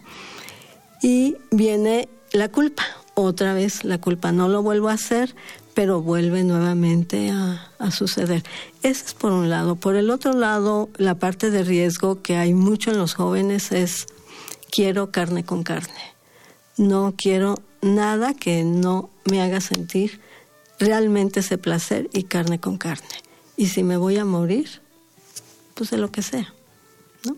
Y 1.01 1.37
viene 1.51 2.09
la 2.33 2.49
culpa, 2.49 2.83
otra 3.13 3.53
vez 3.53 3.85
la 3.85 3.99
culpa, 3.99 4.31
no 4.31 4.49
lo 4.49 4.61
vuelvo 4.61 4.89
a 4.89 4.93
hacer, 4.93 5.35
pero 5.79 6.01
vuelve 6.01 6.43
nuevamente 6.43 7.31
a, 7.31 7.89
suceder. 7.91 8.43
Ese 8.83 9.05
es 9.05 9.13
por 9.13 9.31
un 9.31 9.49
lado. 9.49 9.77
Por 9.77 9.95
el 9.95 10.09
otro 10.09 10.33
lado, 10.33 10.89
la 10.97 11.15
parte 11.15 11.51
de 11.51 11.63
riesgo 11.63 12.21
que 12.21 12.35
hay 12.35 12.53
mucho 12.53 12.91
en 12.91 12.97
los 12.97 13.13
jóvenes 13.13 13.71
es 13.71 14.05
quiero 14.69 15.09
carne 15.13 15.45
con 15.45 15.63
carne. 15.63 16.13
No 16.75 17.13
quiero 17.15 17.55
nada 17.81 18.33
que 18.33 18.65
no 18.65 19.09
me 19.23 19.41
haga 19.41 19.61
sentir 19.61 20.19
realmente 20.79 21.39
ese 21.39 21.57
placer 21.57 22.09
y 22.11 22.23
carne 22.23 22.59
con 22.59 22.77
carne. 22.77 23.23
Y 23.55 23.67
si 23.67 23.81
me 23.81 23.95
voy 23.95 24.17
a 24.17 24.25
morir, 24.25 24.81
pues 25.75 25.91
de 25.91 25.97
lo 25.97 26.11
que 26.11 26.23
sea. 26.23 26.53
¿no? 27.23 27.37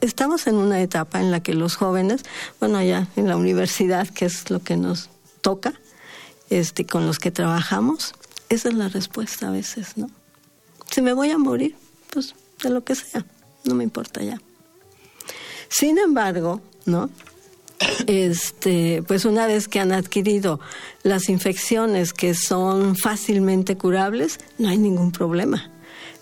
estamos 0.00 0.46
en 0.46 0.54
una 0.54 0.80
etapa 0.80 1.20
en 1.20 1.30
la 1.30 1.40
que 1.40 1.52
los 1.52 1.76
jóvenes, 1.76 2.22
bueno, 2.58 2.82
ya 2.82 3.08
en 3.16 3.28
la 3.28 3.36
universidad, 3.36 4.08
que 4.08 4.24
es 4.24 4.48
lo 4.48 4.60
que 4.60 4.78
nos 4.78 5.10
toca, 5.42 5.74
este, 6.50 6.86
con 6.86 7.06
los 7.06 7.18
que 7.18 7.30
trabajamos, 7.30 8.14
esa 8.48 8.68
es 8.68 8.74
la 8.74 8.88
respuesta 8.88 9.48
a 9.48 9.50
veces, 9.50 9.96
¿no? 9.96 10.10
Si 10.90 11.02
me 11.02 11.12
voy 11.12 11.30
a 11.30 11.38
morir, 11.38 11.76
pues 12.12 12.34
de 12.62 12.70
lo 12.70 12.84
que 12.84 12.94
sea, 12.94 13.24
no 13.64 13.74
me 13.74 13.84
importa 13.84 14.22
ya. 14.22 14.40
Sin 15.68 15.98
embargo, 15.98 16.60
¿no? 16.84 17.10
Este, 18.06 19.02
pues 19.06 19.24
una 19.24 19.46
vez 19.46 19.68
que 19.68 19.80
han 19.80 19.92
adquirido 19.92 20.60
las 21.02 21.28
infecciones 21.28 22.12
que 22.12 22.34
son 22.34 22.96
fácilmente 22.96 23.76
curables, 23.76 24.38
no 24.58 24.68
hay 24.68 24.78
ningún 24.78 25.12
problema. 25.12 25.70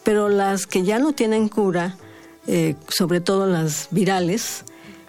Pero 0.02 0.28
las 0.28 0.66
que 0.66 0.82
ya 0.82 0.98
no 0.98 1.12
tienen 1.12 1.48
cura, 1.48 1.96
eh, 2.46 2.74
sobre 2.88 3.20
todo 3.20 3.46
las 3.46 3.88
virales 3.90 4.64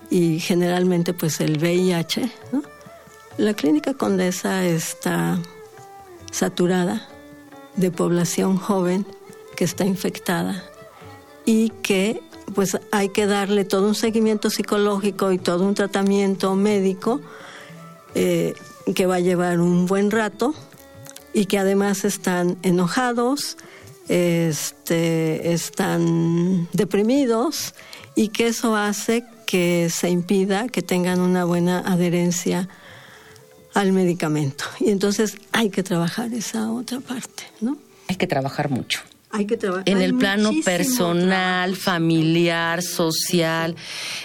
y 0.10 0.39
generalmente 0.39 1.13
pues 1.13 1.41
el 1.41 1.58
VIH, 1.58 2.30
la 3.37 3.53
clínica 3.53 3.93
Condesa 3.93 4.65
está 4.65 5.39
saturada 6.31 7.07
de 7.75 7.91
población 7.91 8.57
joven 8.57 9.05
que 9.55 9.65
está 9.65 9.85
infectada 9.85 10.63
y 11.45 11.69
que 11.69 12.21
pues 12.53 12.77
hay 12.91 13.09
que 13.09 13.25
darle 13.25 13.65
todo 13.65 13.87
un 13.87 13.95
seguimiento 13.95 14.49
psicológico 14.49 15.31
y 15.31 15.37
todo 15.37 15.65
un 15.65 15.73
tratamiento 15.73 16.55
médico 16.55 17.21
eh, 18.13 18.53
que 18.93 19.05
va 19.05 19.15
a 19.15 19.19
llevar 19.19 19.59
un 19.59 19.85
buen 19.85 20.11
rato 20.11 20.53
y 21.33 21.47
que 21.47 21.57
además 21.57 22.05
están 22.05 22.57
enojados, 22.61 23.57
este, 24.07 25.51
están 25.53 26.69
deprimidos 26.71 27.73
y 28.13 28.29
que 28.29 28.47
eso 28.47 28.75
hace 28.75 29.25
que 29.45 29.89
se 29.89 30.09
impida 30.09 30.69
que 30.69 30.81
tengan 30.81 31.19
una 31.19 31.43
buena 31.43 31.79
adherencia 31.79 32.69
al 33.75 33.91
medicamento. 33.91 34.65
Y 34.79 34.89
entonces 34.89 35.38
hay 35.51 35.69
que 35.69 35.83
trabajar 35.83 36.33
esa 36.33 36.71
otra 36.71 36.99
parte, 37.01 37.43
¿no? 37.61 37.77
Hay 38.07 38.15
que 38.15 38.25
trabajar 38.25 38.69
mucho. 38.69 39.01
Hay 39.31 39.45
que 39.45 39.57
trabajar. 39.57 39.88
En 39.88 40.01
el 40.01 40.15
plano 40.15 40.51
personal, 40.63 41.75
familiar, 41.75 42.81
social. 42.81 43.75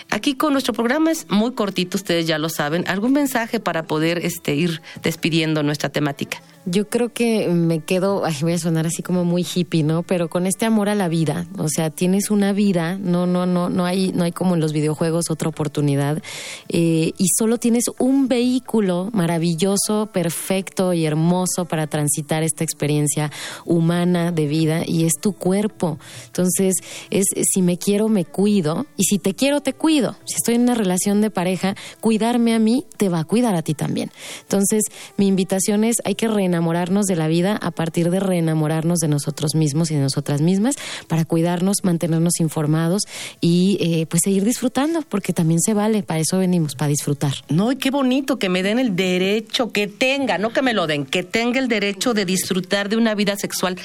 Aquí 0.08 0.36
con 0.36 0.52
nuestro 0.52 0.72
programa 0.72 1.10
es 1.10 1.26
muy 1.28 1.52
cortito, 1.52 1.96
ustedes 1.96 2.28
ya 2.28 2.38
lo 2.38 2.48
saben. 2.48 2.84
¿Algún 2.86 3.12
mensaje 3.12 3.58
para 3.58 3.82
poder 3.82 4.24
este, 4.24 4.54
ir 4.54 4.80
despidiendo 5.02 5.64
nuestra 5.64 5.88
temática? 5.88 6.40
Yo 6.66 6.90
creo 6.90 7.10
que 7.10 7.48
me 7.48 7.80
quedo, 7.80 8.22
voy 8.42 8.52
a 8.52 8.58
sonar 8.58 8.86
así 8.86 9.02
como 9.02 9.24
muy 9.24 9.46
hippie, 9.46 9.82
¿no? 9.82 10.02
Pero 10.02 10.28
con 10.28 10.46
este 10.46 10.66
amor 10.66 10.90
a 10.90 10.94
la 10.94 11.08
vida, 11.08 11.46
o 11.56 11.68
sea, 11.68 11.88
tienes 11.88 12.30
una 12.30 12.52
vida, 12.52 12.98
no, 12.98 13.26
no, 13.26 13.46
no, 13.46 13.70
no 13.70 13.86
hay, 13.86 14.12
no 14.12 14.24
hay 14.24 14.32
como 14.32 14.54
en 14.54 14.60
los 14.60 14.74
videojuegos 14.74 15.30
otra 15.30 15.48
oportunidad, 15.48 16.22
eh, 16.68 17.12
y 17.16 17.26
solo 17.38 17.56
tienes 17.56 17.84
un 17.98 18.28
vehículo 18.28 19.08
maravilloso, 19.14 20.10
perfecto 20.12 20.92
y 20.92 21.06
hermoso 21.06 21.64
para 21.64 21.86
transitar 21.86 22.42
esta 22.42 22.62
experiencia 22.62 23.32
humana 23.64 24.30
de 24.30 24.46
vida, 24.46 24.82
y 24.86 25.06
es 25.06 25.14
tu 25.18 25.32
cuerpo. 25.32 25.98
Entonces, 26.26 26.74
es 27.08 27.24
si 27.50 27.62
me 27.62 27.78
quiero, 27.78 28.10
me 28.10 28.26
cuido, 28.26 28.84
y 28.98 29.04
si 29.04 29.18
te 29.18 29.34
quiero, 29.34 29.62
te 29.62 29.72
cuido. 29.72 30.14
Si 30.26 30.36
estoy 30.36 30.56
en 30.56 30.62
una 30.62 30.74
relación 30.74 31.22
de 31.22 31.30
pareja, 31.30 31.74
cuidarme 32.00 32.52
a 32.52 32.58
mí 32.58 32.84
te 32.98 33.08
va 33.08 33.20
a 33.20 33.24
cuidar 33.24 33.54
a 33.54 33.62
ti 33.62 33.72
también. 33.72 34.10
Entonces, 34.42 34.82
mi 35.16 35.26
invitación 35.26 35.84
es, 35.84 35.96
hay 36.04 36.14
que 36.14 36.28
enamorarnos 36.50 37.06
de 37.06 37.16
la 37.16 37.28
vida 37.28 37.56
a 37.56 37.70
partir 37.70 38.10
de 38.10 38.20
reenamorarnos 38.20 38.98
de 38.98 39.08
nosotros 39.08 39.54
mismos 39.54 39.90
y 39.90 39.94
de 39.94 40.00
nosotras 40.00 40.40
mismas 40.40 40.76
para 41.08 41.24
cuidarnos, 41.24 41.78
mantenernos 41.82 42.40
informados 42.40 43.02
y 43.40 43.78
eh, 43.80 44.06
pues 44.06 44.22
seguir 44.24 44.44
disfrutando, 44.44 45.02
porque 45.08 45.32
también 45.32 45.60
se 45.60 45.74
vale, 45.74 46.02
para 46.02 46.20
eso 46.20 46.38
venimos, 46.38 46.74
para 46.74 46.88
disfrutar. 46.88 47.32
No, 47.48 47.72
y 47.72 47.76
qué 47.76 47.90
bonito 47.90 48.38
que 48.38 48.48
me 48.48 48.62
den 48.62 48.78
el 48.78 48.96
derecho, 48.96 49.72
que 49.72 49.86
tenga, 49.86 50.38
no 50.38 50.52
que 50.52 50.62
me 50.62 50.74
lo 50.74 50.86
den, 50.86 51.06
que 51.06 51.22
tenga 51.22 51.58
el 51.58 51.68
derecho 51.68 52.14
de 52.14 52.24
disfrutar 52.24 52.88
de 52.88 52.96
una 52.96 53.14
vida 53.14 53.36
sexual 53.36 53.76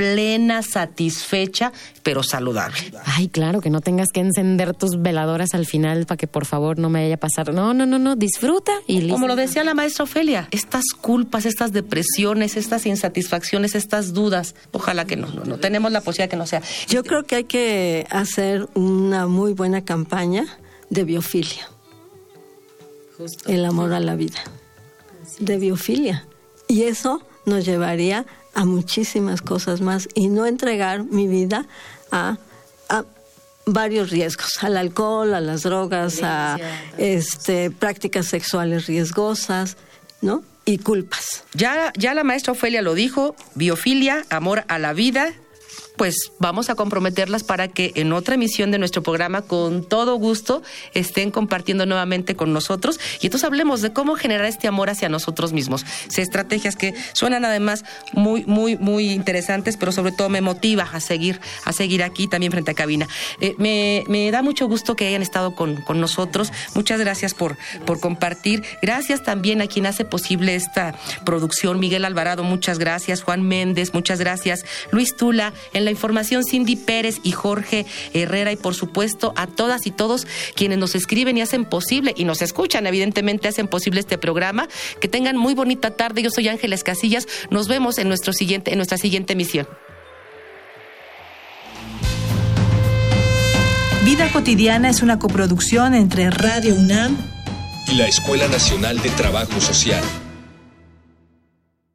plena, 0.00 0.62
satisfecha, 0.62 1.74
pero 2.02 2.22
saludable. 2.22 2.78
Ay, 3.04 3.28
claro, 3.28 3.60
que 3.60 3.68
no 3.68 3.82
tengas 3.82 4.08
que 4.14 4.20
encender 4.20 4.72
tus 4.72 5.02
veladoras 5.02 5.52
al 5.52 5.66
final 5.66 6.06
para 6.06 6.16
que 6.16 6.26
por 6.26 6.46
favor 6.46 6.78
no 6.78 6.88
me 6.88 7.02
vaya 7.02 7.16
a 7.16 7.18
pasar. 7.18 7.52
No, 7.52 7.74
no, 7.74 7.84
no, 7.84 7.98
no, 7.98 8.16
disfruta 8.16 8.72
y 8.86 9.00
listo. 9.00 9.12
Como 9.12 9.28
lo 9.28 9.36
decía 9.36 9.62
la 9.62 9.74
maestra 9.74 10.04
Ofelia, 10.04 10.48
estas 10.52 10.84
culpas, 10.98 11.44
estas 11.44 11.74
depresiones, 11.74 12.56
estas 12.56 12.86
insatisfacciones, 12.86 13.74
estas 13.74 14.14
dudas, 14.14 14.54
ojalá 14.72 15.04
que 15.04 15.16
no, 15.16 15.26
no, 15.26 15.44
no 15.44 15.58
tenemos 15.58 15.92
la 15.92 16.00
posibilidad 16.00 16.30
que 16.30 16.36
no 16.38 16.46
sea. 16.46 16.62
Yo 16.88 17.04
creo 17.04 17.24
que 17.24 17.36
hay 17.36 17.44
que 17.44 18.06
hacer 18.08 18.70
una 18.72 19.26
muy 19.26 19.52
buena 19.52 19.84
campaña 19.84 20.46
de 20.88 21.04
biofilia. 21.04 21.68
El 23.46 23.66
amor 23.66 23.92
a 23.92 24.00
la 24.00 24.16
vida. 24.16 24.40
De 25.40 25.58
biofilia. 25.58 26.24
Y 26.68 26.84
eso 26.84 27.20
nos 27.44 27.66
llevaría 27.66 28.24
a 28.54 28.64
muchísimas 28.64 29.42
cosas 29.42 29.80
más 29.80 30.08
y 30.14 30.28
no 30.28 30.46
entregar 30.46 31.04
mi 31.04 31.26
vida 31.26 31.66
a, 32.10 32.38
varios 33.66 34.10
riesgos, 34.10 34.64
al 34.64 34.76
alcohol, 34.76 35.32
a 35.32 35.40
las 35.40 35.62
drogas, 35.62 36.20
a 36.24 36.58
este, 36.98 37.70
prácticas 37.70 38.26
sexuales 38.26 38.86
riesgosas, 38.86 39.76
¿no? 40.22 40.42
Y 40.64 40.78
culpas. 40.78 41.44
Ya, 41.54 41.92
ya 41.96 42.14
la 42.14 42.24
maestra 42.24 42.52
Ofelia 42.52 42.82
lo 42.82 42.94
dijo, 42.94 43.36
biofilia, 43.54 44.24
amor 44.28 44.64
a 44.66 44.80
la 44.80 44.92
vida, 44.92 45.34
pues 46.00 46.32
vamos 46.38 46.70
a 46.70 46.76
comprometerlas 46.76 47.44
para 47.44 47.68
que 47.68 47.92
en 47.94 48.14
otra 48.14 48.36
emisión 48.36 48.70
de 48.70 48.78
nuestro 48.78 49.02
programa, 49.02 49.42
con 49.42 49.84
todo 49.84 50.14
gusto, 50.14 50.62
estén 50.94 51.30
compartiendo 51.30 51.84
nuevamente 51.84 52.36
con 52.36 52.54
nosotros. 52.54 52.98
Y 53.20 53.26
entonces 53.26 53.46
hablemos 53.46 53.82
de 53.82 53.92
cómo 53.92 54.14
generar 54.14 54.46
este 54.46 54.66
amor 54.66 54.88
hacia 54.88 55.10
nosotros 55.10 55.52
mismos. 55.52 55.84
estrategias 56.16 56.74
que 56.74 56.94
suenan 57.12 57.44
además 57.44 57.84
muy, 58.14 58.46
muy, 58.46 58.78
muy 58.78 59.10
interesantes, 59.10 59.76
pero 59.76 59.92
sobre 59.92 60.12
todo 60.12 60.30
me 60.30 60.40
motiva 60.40 60.88
a 60.90 61.00
seguir, 61.00 61.38
a 61.66 61.72
seguir 61.74 62.02
aquí 62.02 62.26
también 62.28 62.50
frente 62.50 62.70
a 62.70 62.74
cabina. 62.74 63.06
Eh, 63.42 63.54
me, 63.58 64.30
da 64.30 64.40
mucho 64.40 64.68
gusto 64.68 64.96
que 64.96 65.06
hayan 65.06 65.20
estado 65.20 65.54
con, 65.54 65.82
con 65.82 66.00
nosotros. 66.00 66.50
Muchas 66.74 66.98
gracias 66.98 67.34
por, 67.34 67.58
por 67.84 68.00
compartir. 68.00 68.64
Gracias 68.80 69.22
también 69.22 69.60
a 69.60 69.66
quien 69.66 69.84
hace 69.84 70.06
posible 70.06 70.54
esta 70.54 70.94
producción. 71.26 71.78
Miguel 71.78 72.06
Alvarado, 72.06 72.42
muchas 72.42 72.78
gracias. 72.78 73.22
Juan 73.22 73.42
Méndez, 73.42 73.92
muchas 73.92 74.18
gracias. 74.18 74.64
Luis 74.92 75.14
Tula, 75.14 75.52
en 75.74 75.89
la 75.90 75.92
información 75.92 76.44
Cindy 76.44 76.76
Pérez 76.76 77.16
y 77.24 77.32
Jorge 77.32 77.84
Herrera 78.14 78.52
y 78.52 78.56
por 78.56 78.76
supuesto 78.76 79.32
a 79.34 79.48
todas 79.48 79.86
y 79.86 79.90
todos 79.90 80.24
quienes 80.54 80.78
nos 80.78 80.94
escriben 80.94 81.36
y 81.36 81.42
hacen 81.42 81.64
posible 81.64 82.14
y 82.16 82.24
nos 82.24 82.42
escuchan, 82.42 82.86
evidentemente 82.86 83.48
hacen 83.48 83.66
posible 83.66 83.98
este 83.98 84.16
programa. 84.16 84.68
Que 85.00 85.08
tengan 85.08 85.36
muy 85.36 85.54
bonita 85.54 85.90
tarde. 85.90 86.22
Yo 86.22 86.30
soy 86.30 86.46
Ángeles 86.46 86.84
Casillas. 86.84 87.26
Nos 87.50 87.66
vemos 87.66 87.98
en 87.98 88.06
nuestro 88.06 88.32
siguiente 88.32 88.70
en 88.70 88.78
nuestra 88.78 88.98
siguiente 88.98 89.32
emisión. 89.32 89.66
Vida 94.04 94.30
cotidiana 94.32 94.90
es 94.90 95.02
una 95.02 95.18
coproducción 95.18 95.94
entre 95.94 96.30
Radio 96.30 96.74
UNAM 96.74 97.16
y 97.88 97.96
la 97.96 98.06
Escuela 98.06 98.46
Nacional 98.46 99.00
de 99.00 99.10
Trabajo 99.10 99.60
Social. 99.60 100.04